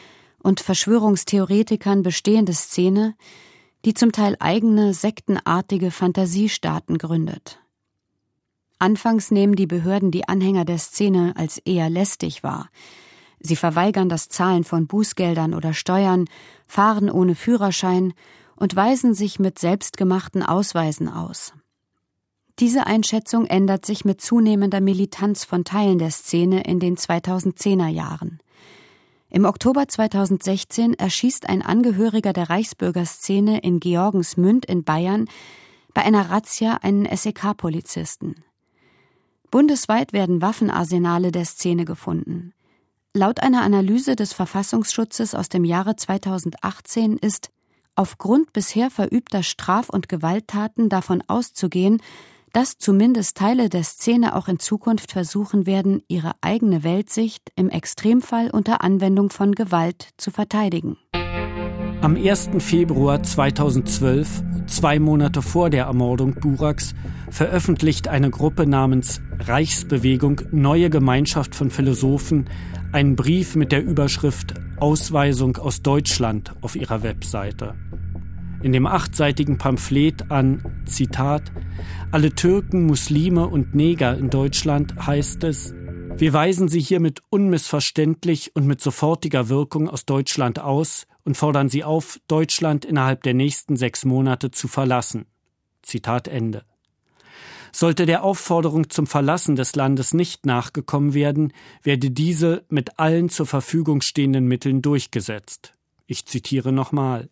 und 0.42 0.60
Verschwörungstheoretikern 0.60 2.02
bestehende 2.02 2.54
Szene, 2.54 3.16
die 3.84 3.92
zum 3.92 4.12
Teil 4.12 4.36
eigene 4.40 4.94
sektenartige 4.94 5.90
Fantasiestaaten 5.90 6.96
gründet. 6.96 7.60
Anfangs 8.78 9.30
nehmen 9.30 9.56
die 9.56 9.66
Behörden 9.66 10.10
die 10.10 10.28
Anhänger 10.28 10.64
der 10.64 10.78
Szene 10.78 11.32
als 11.36 11.58
eher 11.58 11.88
lästig 11.90 12.42
wahr. 12.42 12.68
Sie 13.40 13.56
verweigern 13.56 14.08
das 14.08 14.28
Zahlen 14.28 14.64
von 14.64 14.86
Bußgeldern 14.86 15.54
oder 15.54 15.74
Steuern, 15.74 16.26
fahren 16.66 17.10
ohne 17.10 17.34
Führerschein 17.34 18.14
und 18.56 18.74
weisen 18.74 19.14
sich 19.14 19.38
mit 19.38 19.58
selbstgemachten 19.58 20.42
Ausweisen 20.42 21.08
aus. 21.08 21.52
Diese 22.60 22.86
Einschätzung 22.86 23.46
ändert 23.46 23.84
sich 23.84 24.04
mit 24.04 24.20
zunehmender 24.20 24.80
Militanz 24.80 25.44
von 25.44 25.64
Teilen 25.64 25.98
der 25.98 26.10
Szene 26.10 26.62
in 26.62 26.78
den 26.78 26.96
2010er 26.96 27.88
Jahren. 27.88 28.38
Im 29.28 29.44
Oktober 29.44 29.88
2016 29.88 30.94
erschießt 30.94 31.48
ein 31.48 31.62
Angehöriger 31.62 32.32
der 32.32 32.50
Reichsbürgerszene 32.50 33.58
in 33.58 33.80
Georgensmünd 33.80 34.64
in 34.64 34.84
Bayern 34.84 35.26
bei 35.92 36.02
einer 36.02 36.30
Razzia 36.30 36.78
einen 36.82 37.04
SEK-Polizisten. 37.04 38.44
Bundesweit 39.54 40.12
werden 40.12 40.42
Waffenarsenale 40.42 41.30
der 41.30 41.44
Szene 41.44 41.84
gefunden. 41.84 42.52
Laut 43.12 43.40
einer 43.40 43.62
Analyse 43.62 44.16
des 44.16 44.32
Verfassungsschutzes 44.32 45.32
aus 45.36 45.48
dem 45.48 45.64
Jahre 45.64 45.94
2018 45.94 47.18
ist 47.18 47.50
aufgrund 47.94 48.52
bisher 48.52 48.90
verübter 48.90 49.44
Straf- 49.44 49.90
und 49.90 50.08
Gewalttaten 50.08 50.88
davon 50.88 51.22
auszugehen, 51.28 52.02
dass 52.52 52.78
zumindest 52.78 53.36
Teile 53.36 53.68
der 53.68 53.84
Szene 53.84 54.34
auch 54.34 54.48
in 54.48 54.58
Zukunft 54.58 55.12
versuchen 55.12 55.66
werden, 55.66 56.02
ihre 56.08 56.32
eigene 56.40 56.82
Weltsicht 56.82 57.52
im 57.54 57.68
Extremfall 57.68 58.50
unter 58.50 58.82
Anwendung 58.82 59.30
von 59.30 59.52
Gewalt 59.52 60.08
zu 60.16 60.32
verteidigen. 60.32 60.98
Am 62.04 62.16
1. 62.16 62.50
Februar 62.58 63.22
2012, 63.22 64.42
zwei 64.66 64.98
Monate 64.98 65.40
vor 65.40 65.70
der 65.70 65.86
Ermordung 65.86 66.34
Buraks, 66.34 66.94
veröffentlicht 67.30 68.08
eine 68.08 68.28
Gruppe 68.28 68.66
namens 68.66 69.22
Reichsbewegung 69.38 70.42
Neue 70.50 70.90
Gemeinschaft 70.90 71.54
von 71.54 71.70
Philosophen 71.70 72.44
einen 72.92 73.16
Brief 73.16 73.56
mit 73.56 73.72
der 73.72 73.82
Überschrift 73.82 74.52
Ausweisung 74.76 75.56
aus 75.56 75.80
Deutschland 75.80 76.52
auf 76.60 76.76
ihrer 76.76 77.02
Webseite. 77.02 77.74
In 78.62 78.72
dem 78.74 78.86
achtseitigen 78.86 79.56
Pamphlet 79.56 80.30
an, 80.30 80.82
Zitat, 80.84 81.52
alle 82.10 82.34
Türken, 82.34 82.84
Muslime 82.84 83.46
und 83.46 83.74
Neger 83.74 84.14
in 84.18 84.28
Deutschland 84.28 85.06
heißt 85.06 85.42
es, 85.44 85.74
wir 86.18 86.34
weisen 86.34 86.68
sie 86.68 86.80
hiermit 86.80 87.22
unmissverständlich 87.30 88.54
und 88.54 88.66
mit 88.66 88.82
sofortiger 88.82 89.48
Wirkung 89.48 89.88
aus 89.88 90.04
Deutschland 90.04 90.60
aus 90.60 91.06
und 91.24 91.36
fordern 91.36 91.68
sie 91.68 91.84
auf, 91.84 92.20
Deutschland 92.28 92.84
innerhalb 92.84 93.22
der 93.22 93.34
nächsten 93.34 93.76
sechs 93.76 94.04
Monate 94.04 94.50
zu 94.50 94.68
verlassen. 94.68 95.26
Zitat 95.82 96.28
Ende. 96.28 96.64
Sollte 97.72 98.06
der 98.06 98.22
Aufforderung 98.22 98.88
zum 98.88 99.06
Verlassen 99.06 99.56
des 99.56 99.74
Landes 99.74 100.14
nicht 100.14 100.46
nachgekommen 100.46 101.12
werden, 101.12 101.52
werde 101.82 102.10
diese 102.10 102.64
mit 102.68 103.00
allen 103.00 103.30
zur 103.30 103.46
Verfügung 103.46 104.00
stehenden 104.00 104.46
Mitteln 104.46 104.80
durchgesetzt. 104.80 105.74
Ich 106.06 106.24
zitiere 106.26 106.70
nochmal. 106.70 107.28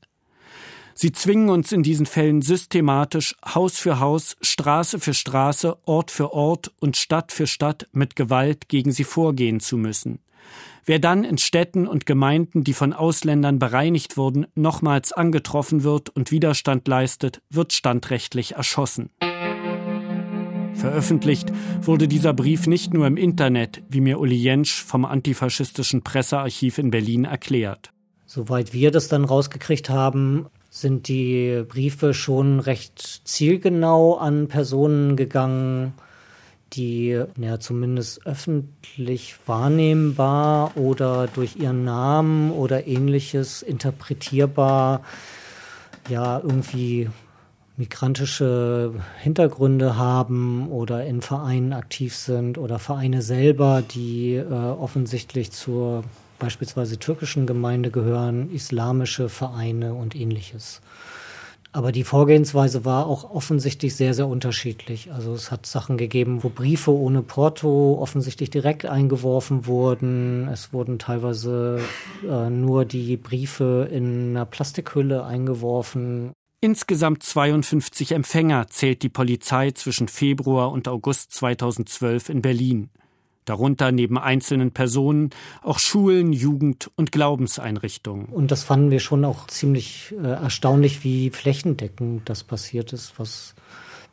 Sie 0.94 1.12
zwingen 1.12 1.48
uns 1.48 1.72
in 1.72 1.82
diesen 1.82 2.06
Fällen 2.06 2.42
systematisch 2.42 3.36
Haus 3.44 3.78
für 3.78 4.00
Haus, 4.00 4.36
Straße 4.40 4.98
für 4.98 5.14
Straße, 5.14 5.78
Ort 5.84 6.10
für 6.10 6.32
Ort 6.32 6.72
und 6.80 6.96
Stadt 6.96 7.32
für 7.32 7.46
Stadt 7.46 7.88
mit 7.92 8.16
Gewalt 8.16 8.68
gegen 8.68 8.92
sie 8.92 9.04
vorgehen 9.04 9.60
zu 9.60 9.76
müssen. 9.76 10.18
Wer 10.84 10.98
dann 10.98 11.22
in 11.22 11.38
Städten 11.38 11.86
und 11.86 12.06
Gemeinden, 12.06 12.64
die 12.64 12.72
von 12.72 12.92
Ausländern 12.92 13.60
bereinigt 13.60 14.16
wurden, 14.16 14.46
nochmals 14.56 15.12
angetroffen 15.12 15.84
wird 15.84 16.10
und 16.10 16.32
Widerstand 16.32 16.88
leistet, 16.88 17.40
wird 17.50 17.72
standrechtlich 17.72 18.56
erschossen. 18.56 19.10
Veröffentlicht 20.74 21.52
wurde 21.82 22.08
dieser 22.08 22.34
Brief 22.34 22.66
nicht 22.66 22.92
nur 22.92 23.06
im 23.06 23.16
Internet, 23.16 23.84
wie 23.88 24.00
mir 24.00 24.18
Uli 24.18 24.34
Jentsch 24.34 24.82
vom 24.82 25.04
antifaschistischen 25.04 26.02
Pressearchiv 26.02 26.78
in 26.78 26.90
Berlin 26.90 27.26
erklärt. 27.26 27.92
Soweit 28.26 28.72
wir 28.72 28.90
das 28.90 29.06
dann 29.06 29.24
rausgekriegt 29.24 29.88
haben, 29.88 30.46
sind 30.68 31.06
die 31.06 31.62
Briefe 31.68 32.12
schon 32.14 32.58
recht 32.58 33.22
zielgenau 33.24 34.14
an 34.14 34.48
Personen 34.48 35.14
gegangen, 35.14 35.92
die 36.72 37.22
ja 37.38 37.60
zumindest 37.60 38.26
öffentlich 38.26 39.36
wahrnehmbar 39.46 40.76
oder 40.76 41.26
durch 41.26 41.56
ihren 41.56 41.84
Namen 41.84 42.50
oder 42.50 42.86
ähnliches 42.86 43.62
interpretierbar 43.62 45.02
ja 46.08 46.38
irgendwie 46.38 47.08
migrantische 47.76 48.92
Hintergründe 49.18 49.96
haben 49.96 50.68
oder 50.68 51.04
in 51.06 51.22
Vereinen 51.22 51.72
aktiv 51.72 52.14
sind 52.14 52.58
oder 52.58 52.78
Vereine 52.78 53.22
selber, 53.22 53.82
die 53.82 54.34
äh, 54.34 54.52
offensichtlich 54.52 55.52
zur 55.52 56.04
beispielsweise 56.38 56.98
türkischen 56.98 57.46
Gemeinde 57.46 57.90
gehören, 57.90 58.50
islamische 58.52 59.28
Vereine 59.28 59.94
und 59.94 60.14
ähnliches. 60.14 60.80
Aber 61.74 61.90
die 61.90 62.04
Vorgehensweise 62.04 62.84
war 62.84 63.06
auch 63.06 63.30
offensichtlich 63.30 63.96
sehr, 63.96 64.12
sehr 64.12 64.26
unterschiedlich. 64.26 65.10
Also 65.10 65.32
es 65.32 65.50
hat 65.50 65.64
Sachen 65.64 65.96
gegeben, 65.96 66.42
wo 66.42 66.50
Briefe 66.50 66.90
ohne 66.90 67.22
Porto 67.22 67.98
offensichtlich 67.98 68.50
direkt 68.50 68.84
eingeworfen 68.84 69.66
wurden. 69.66 70.48
Es 70.48 70.74
wurden 70.74 70.98
teilweise 70.98 71.80
äh, 72.28 72.50
nur 72.50 72.84
die 72.84 73.16
Briefe 73.16 73.88
in 73.90 74.30
einer 74.30 74.44
Plastikhülle 74.44 75.24
eingeworfen. 75.24 76.32
Insgesamt 76.60 77.22
52 77.22 78.12
Empfänger 78.12 78.68
zählt 78.68 79.02
die 79.02 79.08
Polizei 79.08 79.70
zwischen 79.70 80.08
Februar 80.08 80.70
und 80.70 80.88
August 80.88 81.32
2012 81.32 82.28
in 82.28 82.42
Berlin. 82.42 82.90
Darunter 83.44 83.92
neben 83.92 84.18
einzelnen 84.18 84.72
Personen 84.72 85.30
auch 85.62 85.78
Schulen, 85.78 86.32
Jugend- 86.32 86.90
und 86.96 87.12
Glaubenseinrichtungen. 87.12 88.26
Und 88.26 88.50
das 88.50 88.62
fanden 88.64 88.90
wir 88.90 89.00
schon 89.00 89.24
auch 89.24 89.46
ziemlich 89.48 90.14
äh, 90.22 90.26
erstaunlich, 90.26 91.04
wie 91.04 91.30
flächendeckend 91.30 92.28
das 92.28 92.44
passiert 92.44 92.92
ist, 92.92 93.18
was 93.18 93.54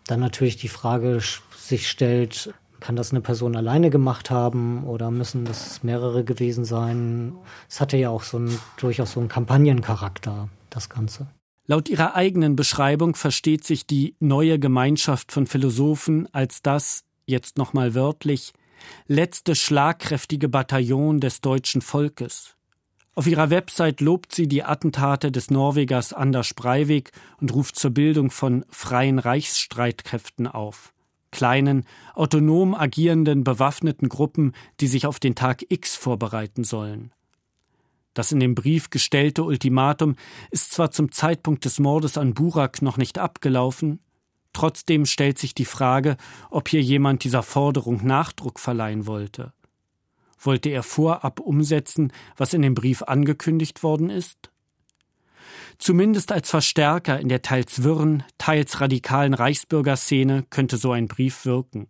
dann 0.07 0.19
natürlich 0.19 0.57
die 0.57 0.69
Frage 0.69 1.19
sich 1.55 1.89
stellt, 1.89 2.53
kann 2.79 2.95
das 2.95 3.11
eine 3.11 3.21
Person 3.21 3.55
alleine 3.55 3.89
gemacht 3.89 4.31
haben 4.31 4.83
oder 4.85 5.11
müssen 5.11 5.45
das 5.45 5.83
mehrere 5.83 6.23
gewesen 6.23 6.65
sein? 6.65 7.33
Es 7.69 7.81
hatte 7.81 7.97
ja 7.97 8.09
auch 8.09 8.23
so 8.23 8.39
ein, 8.39 8.57
durchaus 8.77 9.11
so 9.11 9.19
einen 9.19 9.29
Kampagnencharakter, 9.29 10.49
das 10.69 10.89
Ganze. 10.89 11.27
Laut 11.67 11.87
ihrer 11.89 12.15
eigenen 12.15 12.55
Beschreibung 12.55 13.15
versteht 13.15 13.63
sich 13.63 13.85
die 13.85 14.15
neue 14.19 14.57
Gemeinschaft 14.57 15.31
von 15.31 15.45
Philosophen 15.45 16.27
als 16.33 16.63
das, 16.63 17.03
jetzt 17.27 17.57
nochmal 17.57 17.93
wörtlich, 17.93 18.53
letzte 19.07 19.55
schlagkräftige 19.55 20.49
Bataillon 20.49 21.19
des 21.19 21.41
deutschen 21.41 21.81
Volkes. 21.81 22.55
Auf 23.15 23.27
ihrer 23.27 23.49
Website 23.49 23.99
lobt 24.01 24.33
sie 24.33 24.47
die 24.47 24.63
Attentate 24.63 25.31
des 25.31 25.51
Norwegers 25.51 26.13
Anders 26.13 26.53
Breivik 26.53 27.11
und 27.41 27.53
ruft 27.53 27.75
zur 27.75 27.91
Bildung 27.91 28.31
von 28.31 28.63
freien 28.69 29.19
Reichsstreitkräften 29.19 30.47
auf. 30.47 30.93
Kleinen, 31.31 31.85
autonom 32.15 32.73
agierenden, 32.73 33.43
bewaffneten 33.43 34.09
Gruppen, 34.09 34.53
die 34.79 34.87
sich 34.87 35.05
auf 35.05 35.19
den 35.19 35.35
Tag 35.35 35.65
X 35.69 35.95
vorbereiten 35.95 36.63
sollen. 36.63 37.11
Das 38.13 38.31
in 38.31 38.39
dem 38.39 38.55
Brief 38.55 38.89
gestellte 38.89 39.43
Ultimatum 39.43 40.15
ist 40.49 40.71
zwar 40.71 40.91
zum 40.91 41.11
Zeitpunkt 41.11 41.65
des 41.65 41.79
Mordes 41.79 42.17
an 42.17 42.33
Burak 42.33 42.81
noch 42.81 42.97
nicht 42.97 43.19
abgelaufen, 43.19 43.99
trotzdem 44.59 45.05
stellt 45.05 45.39
sich 45.39 45.55
die 45.55 45.63
Frage, 45.63 46.17
ob 46.49 46.67
hier 46.67 46.81
jemand 46.81 47.23
dieser 47.23 47.43
Forderung 47.43 48.05
Nachdruck 48.05 48.59
verleihen 48.59 49.07
wollte. 49.07 49.53
Wollte 50.37 50.67
er 50.67 50.83
vorab 50.83 51.39
umsetzen, 51.39 52.11
was 52.35 52.53
in 52.53 52.61
dem 52.61 52.73
Brief 52.73 53.01
angekündigt 53.03 53.83
worden 53.83 54.09
ist? 54.09 54.51
Zumindest 55.77 56.33
als 56.33 56.49
Verstärker 56.49 57.21
in 57.21 57.29
der 57.29 57.41
teils 57.41 57.83
wirren, 57.83 58.23
teils 58.37 58.81
radikalen 58.81 59.33
Reichsbürgerszene 59.33 60.43
könnte 60.49 60.75
so 60.75 60.91
ein 60.91 61.07
Brief 61.07 61.45
wirken. 61.45 61.87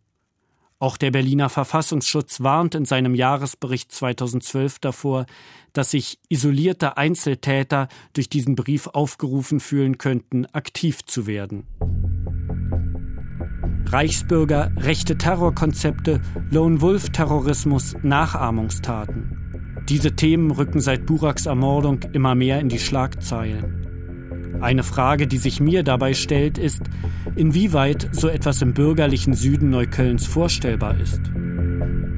Auch 0.78 0.98
der 0.98 1.10
Berliner 1.10 1.50
Verfassungsschutz 1.50 2.42
warnt 2.42 2.76
in 2.76 2.86
seinem 2.86 3.16
Jahresbericht 3.16 3.92
2012 3.92 4.78
davor, 4.78 5.26
dass 5.74 5.90
sich 5.90 6.20
isolierte 6.30 6.98
Einzeltäter 6.98 7.88
durch 8.14 8.30
diesen 8.30 8.54
Brief 8.54 8.86
aufgerufen 8.86 9.60
fühlen 9.60 9.98
könnten, 9.98 10.46
aktiv 10.46 11.04
zu 11.04 11.26
werden. 11.26 11.66
Reichsbürger, 13.92 14.72
rechte 14.78 15.18
Terrorkonzepte, 15.18 16.22
Lone 16.52 16.80
Wolf 16.82 17.10
Terrorismus, 17.10 17.96
Nachahmungstaten. 18.04 19.36
Diese 19.90 20.16
Themen 20.16 20.52
rücken 20.52 20.80
seit 20.80 21.08
Buraks 21.08 21.48
Ermordung 21.48 22.02
immer 22.14 22.36
mehr 22.36 22.60
in 22.60 22.70
die 22.70 22.78
Schlagzeilen. 22.78 24.60
Eine 24.62 24.84
Frage, 24.84 25.26
die 25.26 25.40
sich 25.40 25.60
mir 25.60 25.82
dabei 25.82 26.14
stellt, 26.14 26.60
ist, 26.60 26.84
inwieweit 27.36 28.10
so 28.12 28.28
etwas 28.28 28.62
im 28.62 28.76
bürgerlichen 28.76 29.34
Süden 29.34 29.72
Neuköllns 29.72 30.28
vorstellbar 30.28 31.00
ist. 31.00 31.22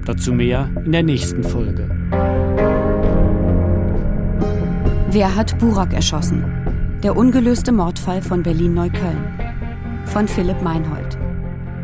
Dazu 0.05 0.34
mehr 0.34 0.69
in 0.84 0.91
der 0.91 1.03
nächsten 1.03 1.43
Folge. 1.43 1.89
Wer 5.10 5.36
hat 5.36 5.57
Burak 5.60 5.93
erschossen? 5.93 6.43
Der 7.01 7.15
ungelöste 7.15 7.71
Mordfall 7.71 8.21
von 8.21 8.43
Berlin-Neukölln. 8.43 9.23
Von 10.05 10.27
Philipp 10.27 10.62
Meinhold. 10.62 11.17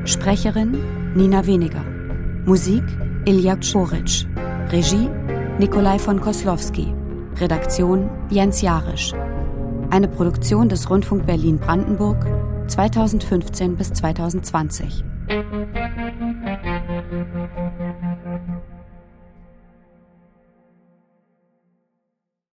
Sprecherin 0.08 0.78
Nina 1.16 1.46
Weniger. 1.46 1.84
Musik 2.46 2.84
Ilja 3.26 3.58
Czoric. 3.58 4.26
Regie 4.72 5.10
Nikolai 5.60 6.00
von 6.00 6.22
Koslowski. 6.22 6.94
Redaktion 7.42 8.10
Jens 8.30 8.62
Jarisch. 8.62 9.14
Eine 9.90 10.08
Produktion 10.08 10.70
des 10.70 10.90
Rundfunk 10.90 11.26
Berlin-Brandenburg 11.26 12.26
2015 12.68 13.76
bis 13.76 13.92
2020. 13.92 15.04